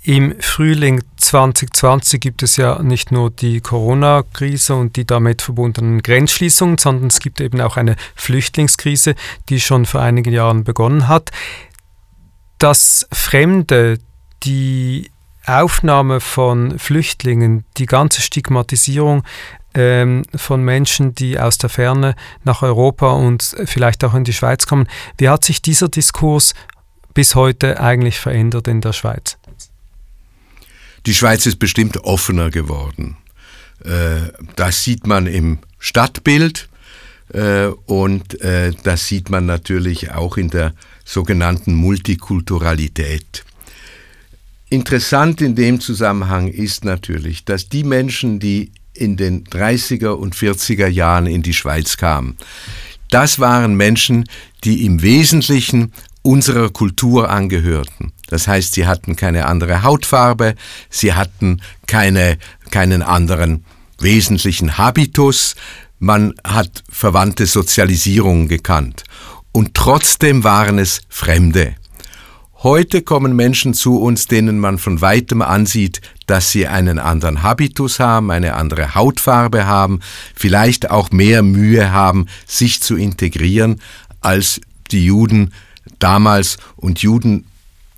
Im 0.02 0.34
Frühling 0.40 1.02
2020 1.22 2.20
gibt 2.20 2.42
es 2.42 2.56
ja 2.56 2.82
nicht 2.82 3.12
nur 3.12 3.30
die 3.30 3.60
Corona-Krise 3.60 4.74
und 4.74 4.96
die 4.96 5.06
damit 5.06 5.42
verbundenen 5.42 6.02
Grenzschließungen, 6.02 6.78
sondern 6.78 7.08
es 7.08 7.20
gibt 7.20 7.40
eben 7.40 7.60
auch 7.60 7.76
eine 7.76 7.96
Flüchtlingskrise, 8.16 9.14
die 9.48 9.60
schon 9.60 9.86
vor 9.86 10.00
einigen 10.00 10.32
Jahren 10.32 10.64
begonnen 10.64 11.08
hat. 11.08 11.30
Das 12.58 13.06
Fremde, 13.12 13.98
die 14.42 15.10
Aufnahme 15.46 16.20
von 16.20 16.78
Flüchtlingen, 16.78 17.64
die 17.76 17.86
ganze 17.86 18.20
Stigmatisierung 18.20 19.22
ähm, 19.74 20.24
von 20.34 20.62
Menschen, 20.62 21.14
die 21.14 21.38
aus 21.38 21.58
der 21.58 21.70
Ferne 21.70 22.14
nach 22.44 22.62
Europa 22.62 23.12
und 23.12 23.56
vielleicht 23.64 24.04
auch 24.04 24.14
in 24.14 24.24
die 24.24 24.32
Schweiz 24.32 24.66
kommen. 24.66 24.88
Wie 25.18 25.28
hat 25.28 25.44
sich 25.44 25.62
dieser 25.62 25.88
Diskurs 25.88 26.54
bis 27.14 27.34
heute 27.34 27.80
eigentlich 27.80 28.20
verändert 28.20 28.68
in 28.68 28.80
der 28.80 28.92
Schweiz? 28.92 29.38
Die 31.06 31.14
Schweiz 31.14 31.46
ist 31.46 31.58
bestimmt 31.58 31.98
offener 32.04 32.50
geworden. 32.50 33.16
Äh, 33.84 34.32
das 34.56 34.84
sieht 34.84 35.06
man 35.06 35.26
im 35.26 35.58
Stadtbild 35.78 36.68
äh, 37.32 37.66
und 37.86 38.40
äh, 38.40 38.72
das 38.84 39.08
sieht 39.08 39.30
man 39.30 39.46
natürlich 39.46 40.12
auch 40.12 40.36
in 40.36 40.48
der 40.50 40.74
sogenannten 41.04 41.74
Multikulturalität. 41.74 43.44
Interessant 44.68 45.40
in 45.40 45.54
dem 45.54 45.80
Zusammenhang 45.80 46.48
ist 46.48 46.84
natürlich, 46.84 47.44
dass 47.44 47.68
die 47.68 47.84
Menschen, 47.84 48.38
die 48.38 48.72
in 48.94 49.16
den 49.16 49.44
30er 49.44 50.10
und 50.10 50.34
40er 50.34 50.86
Jahren 50.86 51.26
in 51.26 51.42
die 51.42 51.52
Schweiz 51.52 51.96
kamen, 51.96 52.36
das 53.10 53.38
waren 53.38 53.74
Menschen, 53.74 54.24
die 54.64 54.86
im 54.86 55.02
Wesentlichen 55.02 55.92
unserer 56.22 56.70
Kultur 56.70 57.30
angehörten. 57.30 58.12
Das 58.28 58.48
heißt, 58.48 58.72
sie 58.74 58.86
hatten 58.86 59.16
keine 59.16 59.46
andere 59.46 59.82
Hautfarbe, 59.82 60.54
sie 60.88 61.12
hatten 61.14 61.60
keine, 61.86 62.38
keinen 62.70 63.02
anderen 63.02 63.64
wesentlichen 63.98 64.78
Habitus, 64.78 65.54
man 65.98 66.34
hat 66.44 66.82
verwandte 66.88 67.46
Sozialisierung 67.46 68.48
gekannt. 68.48 69.04
Und 69.52 69.74
trotzdem 69.74 70.42
waren 70.44 70.78
es 70.78 71.02
Fremde. 71.08 71.74
Heute 72.62 73.02
kommen 73.02 73.34
Menschen 73.34 73.74
zu 73.74 74.00
uns, 74.00 74.26
denen 74.26 74.58
man 74.58 74.78
von 74.78 75.00
weitem 75.00 75.42
ansieht, 75.42 76.00
dass 76.26 76.52
sie 76.52 76.68
einen 76.68 77.00
anderen 77.00 77.42
Habitus 77.42 77.98
haben, 77.98 78.30
eine 78.30 78.54
andere 78.54 78.94
Hautfarbe 78.94 79.66
haben, 79.66 79.98
vielleicht 80.34 80.90
auch 80.90 81.10
mehr 81.10 81.42
Mühe 81.42 81.90
haben, 81.90 82.26
sich 82.46 82.80
zu 82.80 82.96
integrieren, 82.96 83.80
als 84.20 84.60
die 84.92 85.04
Juden 85.04 85.52
damals. 85.98 86.58
Und 86.76 87.00
Juden, 87.02 87.46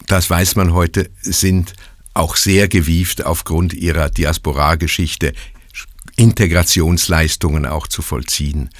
das 0.06 0.28
weiß 0.30 0.56
man 0.56 0.72
heute, 0.72 1.10
sind 1.22 1.72
auch 2.14 2.36
sehr 2.36 2.68
gewieft 2.68 3.24
aufgrund 3.24 3.74
ihrer 3.74 4.08
Diaspora-Geschichte, 4.08 5.32
Integrationsleistungen 6.16 7.66
auch 7.66 7.88
zu 7.88 8.02
vollziehen. 8.02 8.70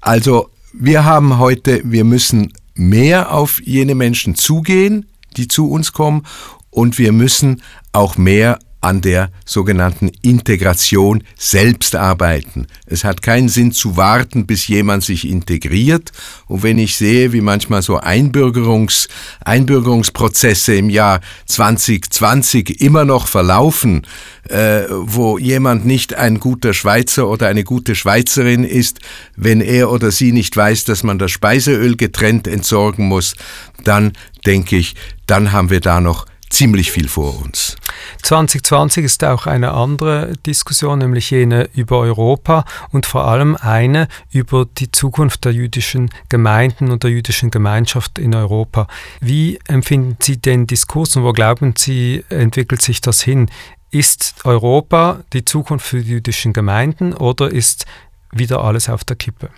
Also 0.00 0.50
wir 0.72 1.04
haben 1.04 1.38
heute, 1.38 1.82
wir 1.84 2.04
müssen 2.04 2.52
mehr 2.74 3.32
auf 3.32 3.60
jene 3.62 3.94
Menschen 3.94 4.34
zugehen, 4.34 5.06
die 5.36 5.48
zu 5.48 5.70
uns 5.70 5.92
kommen, 5.92 6.24
und 6.70 6.98
wir 6.98 7.12
müssen 7.12 7.62
auch 7.92 8.16
mehr 8.16 8.58
an 8.84 9.00
der 9.00 9.30
sogenannten 9.46 10.10
Integration 10.20 11.24
selbst 11.38 11.96
arbeiten. 11.96 12.66
Es 12.86 13.02
hat 13.02 13.22
keinen 13.22 13.48
Sinn 13.48 13.72
zu 13.72 13.96
warten, 13.96 14.46
bis 14.46 14.68
jemand 14.68 15.02
sich 15.02 15.26
integriert. 15.26 16.12
Und 16.46 16.62
wenn 16.62 16.78
ich 16.78 16.96
sehe, 16.96 17.32
wie 17.32 17.40
manchmal 17.40 17.80
so 17.80 17.96
Einbürgerungs, 17.96 19.08
Einbürgerungsprozesse 19.44 20.74
im 20.74 20.90
Jahr 20.90 21.20
2020 21.46 22.82
immer 22.82 23.06
noch 23.06 23.26
verlaufen, 23.26 24.06
äh, 24.50 24.82
wo 24.90 25.38
jemand 25.38 25.86
nicht 25.86 26.14
ein 26.14 26.38
guter 26.38 26.74
Schweizer 26.74 27.28
oder 27.28 27.48
eine 27.48 27.64
gute 27.64 27.94
Schweizerin 27.94 28.64
ist, 28.64 29.00
wenn 29.34 29.62
er 29.62 29.90
oder 29.90 30.10
sie 30.10 30.32
nicht 30.32 30.54
weiß, 30.54 30.84
dass 30.84 31.02
man 31.02 31.18
das 31.18 31.30
Speiseöl 31.30 31.96
getrennt 31.96 32.46
entsorgen 32.46 33.08
muss, 33.08 33.34
dann 33.82 34.12
denke 34.44 34.76
ich, 34.76 34.94
dann 35.26 35.52
haben 35.52 35.70
wir 35.70 35.80
da 35.80 36.02
noch 36.02 36.26
ziemlich 36.50 36.90
viel 36.90 37.08
vor 37.08 37.40
uns. 37.42 37.76
2020 38.22 39.04
ist 39.04 39.24
auch 39.24 39.46
eine 39.46 39.72
andere 39.72 40.32
Diskussion, 40.46 40.98
nämlich 40.98 41.30
jene 41.30 41.68
über 41.74 41.98
Europa 41.98 42.64
und 42.90 43.06
vor 43.06 43.26
allem 43.26 43.56
eine 43.56 44.08
über 44.30 44.66
die 44.66 44.90
Zukunft 44.90 45.44
der 45.44 45.52
jüdischen 45.52 46.10
Gemeinden 46.28 46.90
und 46.90 47.02
der 47.02 47.10
jüdischen 47.10 47.50
Gemeinschaft 47.50 48.18
in 48.18 48.34
Europa. 48.34 48.86
Wie 49.20 49.58
empfinden 49.68 50.16
Sie 50.22 50.38
den 50.38 50.66
Diskurs 50.66 51.16
und 51.16 51.24
wo 51.24 51.32
glauben 51.32 51.74
Sie, 51.76 52.24
entwickelt 52.28 52.82
sich 52.82 53.00
das 53.00 53.20
hin? 53.20 53.50
Ist 53.90 54.34
Europa 54.44 55.20
die 55.32 55.44
Zukunft 55.44 55.86
für 55.86 56.00
die 56.00 56.10
jüdischen 56.10 56.52
Gemeinden 56.52 57.12
oder 57.12 57.50
ist 57.50 57.86
wieder 58.32 58.64
alles 58.64 58.88
auf 58.88 59.04
der 59.04 59.16
Kippe? 59.16 59.50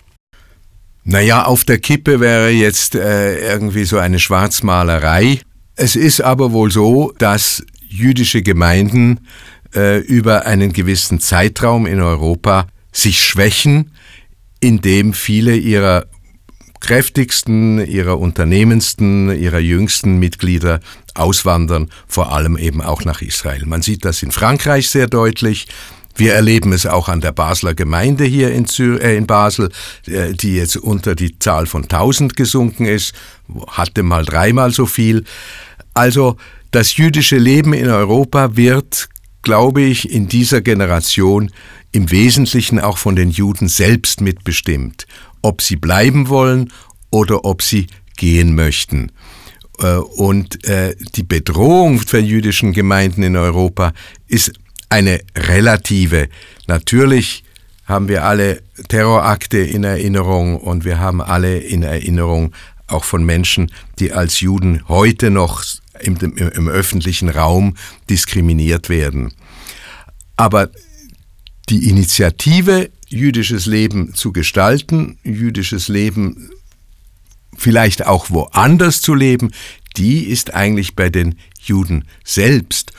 Naja, 1.04 1.44
auf 1.44 1.64
der 1.64 1.78
Kippe 1.78 2.18
wäre 2.18 2.50
jetzt 2.50 2.96
äh, 2.96 3.52
irgendwie 3.52 3.84
so 3.84 3.98
eine 3.98 4.18
Schwarzmalerei. 4.18 5.40
Es 5.76 5.94
ist 5.94 6.22
aber 6.22 6.52
wohl 6.52 6.72
so, 6.72 7.12
dass 7.18 7.62
jüdische 7.86 8.42
Gemeinden 8.42 9.20
äh, 9.74 9.98
über 9.98 10.46
einen 10.46 10.72
gewissen 10.72 11.20
Zeitraum 11.20 11.86
in 11.86 12.00
Europa 12.00 12.66
sich 12.92 13.22
schwächen, 13.22 13.92
indem 14.60 15.12
viele 15.12 15.54
ihrer 15.54 16.06
kräftigsten, 16.80 17.84
ihrer 17.86 18.18
unternehmendsten, 18.18 19.38
ihrer 19.38 19.58
jüngsten 19.58 20.18
Mitglieder 20.18 20.80
auswandern, 21.14 21.90
vor 22.06 22.32
allem 22.32 22.56
eben 22.56 22.80
auch 22.80 23.04
nach 23.04 23.20
Israel. 23.20 23.66
Man 23.66 23.82
sieht 23.82 24.04
das 24.04 24.22
in 24.22 24.30
Frankreich 24.30 24.88
sehr 24.88 25.08
deutlich. 25.08 25.66
Wir 26.16 26.34
erleben 26.34 26.72
es 26.72 26.86
auch 26.86 27.08
an 27.08 27.20
der 27.20 27.32
Basler 27.32 27.74
Gemeinde 27.74 28.24
hier 28.24 28.52
in, 28.52 28.66
Zür 28.66 29.00
äh, 29.02 29.16
in 29.16 29.26
Basel, 29.26 29.70
äh, 30.06 30.32
die 30.32 30.56
jetzt 30.56 30.76
unter 30.76 31.14
die 31.14 31.38
Zahl 31.38 31.66
von 31.66 31.82
1000 31.82 32.36
gesunken 32.36 32.86
ist, 32.86 33.14
hatte 33.68 34.02
mal 34.02 34.24
dreimal 34.24 34.72
so 34.72 34.86
viel. 34.86 35.24
Also 35.94 36.36
das 36.70 36.96
jüdische 36.96 37.36
Leben 37.36 37.72
in 37.72 37.88
Europa 37.88 38.56
wird, 38.56 39.08
glaube 39.42 39.82
ich, 39.82 40.10
in 40.10 40.28
dieser 40.28 40.62
Generation 40.62 41.50
im 41.92 42.10
Wesentlichen 42.10 42.80
auch 42.80 42.98
von 42.98 43.16
den 43.16 43.30
Juden 43.30 43.68
selbst 43.68 44.20
mitbestimmt, 44.20 45.06
ob 45.42 45.62
sie 45.62 45.76
bleiben 45.76 46.28
wollen 46.28 46.72
oder 47.10 47.44
ob 47.44 47.62
sie 47.62 47.86
gehen 48.16 48.54
möchten. 48.54 49.12
Äh, 49.78 49.96
und 49.96 50.64
äh, 50.66 50.96
die 51.14 51.22
Bedrohung 51.22 51.98
für 51.98 52.18
jüdischen 52.18 52.72
Gemeinden 52.72 53.22
in 53.22 53.36
Europa 53.36 53.92
ist 54.26 54.52
eine 54.88 55.20
relative. 55.36 56.28
Natürlich 56.66 57.44
haben 57.84 58.08
wir 58.08 58.24
alle 58.24 58.62
Terrorakte 58.88 59.58
in 59.58 59.84
Erinnerung 59.84 60.58
und 60.58 60.84
wir 60.84 60.98
haben 60.98 61.20
alle 61.20 61.58
in 61.58 61.82
Erinnerung 61.82 62.52
auch 62.88 63.04
von 63.04 63.24
Menschen, 63.24 63.70
die 63.98 64.12
als 64.12 64.40
Juden 64.40 64.88
heute 64.88 65.30
noch 65.30 65.64
im, 66.00 66.16
im, 66.16 66.36
im 66.36 66.68
öffentlichen 66.68 67.28
Raum 67.28 67.76
diskriminiert 68.10 68.88
werden. 68.88 69.32
Aber 70.36 70.70
die 71.68 71.88
Initiative, 71.88 72.90
jüdisches 73.08 73.66
Leben 73.66 74.14
zu 74.14 74.32
gestalten, 74.32 75.18
jüdisches 75.24 75.88
Leben 75.88 76.50
vielleicht 77.56 78.06
auch 78.06 78.30
woanders 78.30 79.00
zu 79.00 79.14
leben, 79.14 79.52
die 79.96 80.24
ist 80.24 80.54
eigentlich 80.54 80.94
bei 80.94 81.08
den 81.08 81.36
Juden 81.58 82.04
selbst. 82.24 82.92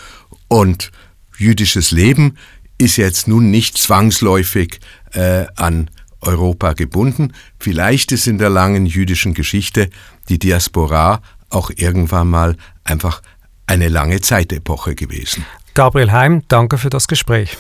Und 0.48 0.92
jüdisches 1.38 1.92
Leben 1.92 2.38
ist 2.78 2.98
jetzt 2.98 3.28
nun 3.28 3.50
nicht 3.50 3.78
zwangsläufig 3.78 4.80
äh, 5.14 5.46
an 5.56 5.90
Europa 6.22 6.74
gebunden. 6.74 7.34
Vielleicht 7.60 8.12
ist 8.12 8.28
in 8.28 8.38
der 8.38 8.50
langen 8.50 8.86
jüdischen 8.86 9.34
Geschichte 9.34 9.90
die 10.30 10.40
Diaspora 10.40 11.22
auch 11.50 11.72
irgendwann 11.76 12.30
mal 12.30 12.58
einfach 12.84 13.22
eine 13.66 13.90
lange 13.90 14.22
Zeitepoche 14.22 14.96
gewesen. 14.96 15.46
Gabriel 15.74 16.12
Heim, 16.12 16.44
danke 16.48 16.78
für 16.78 16.90
das 16.90 17.08
Gespräch. 17.08 17.58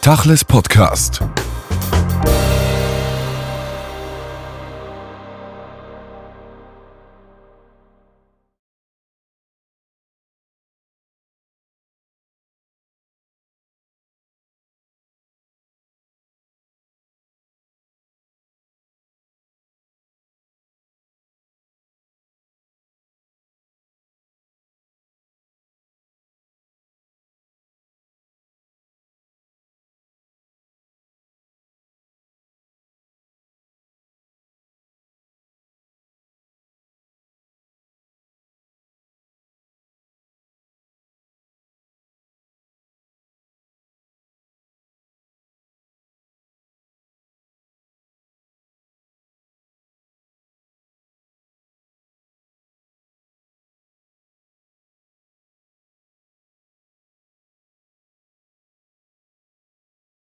Tachles 0.00 0.44
Podcast. 0.44 1.20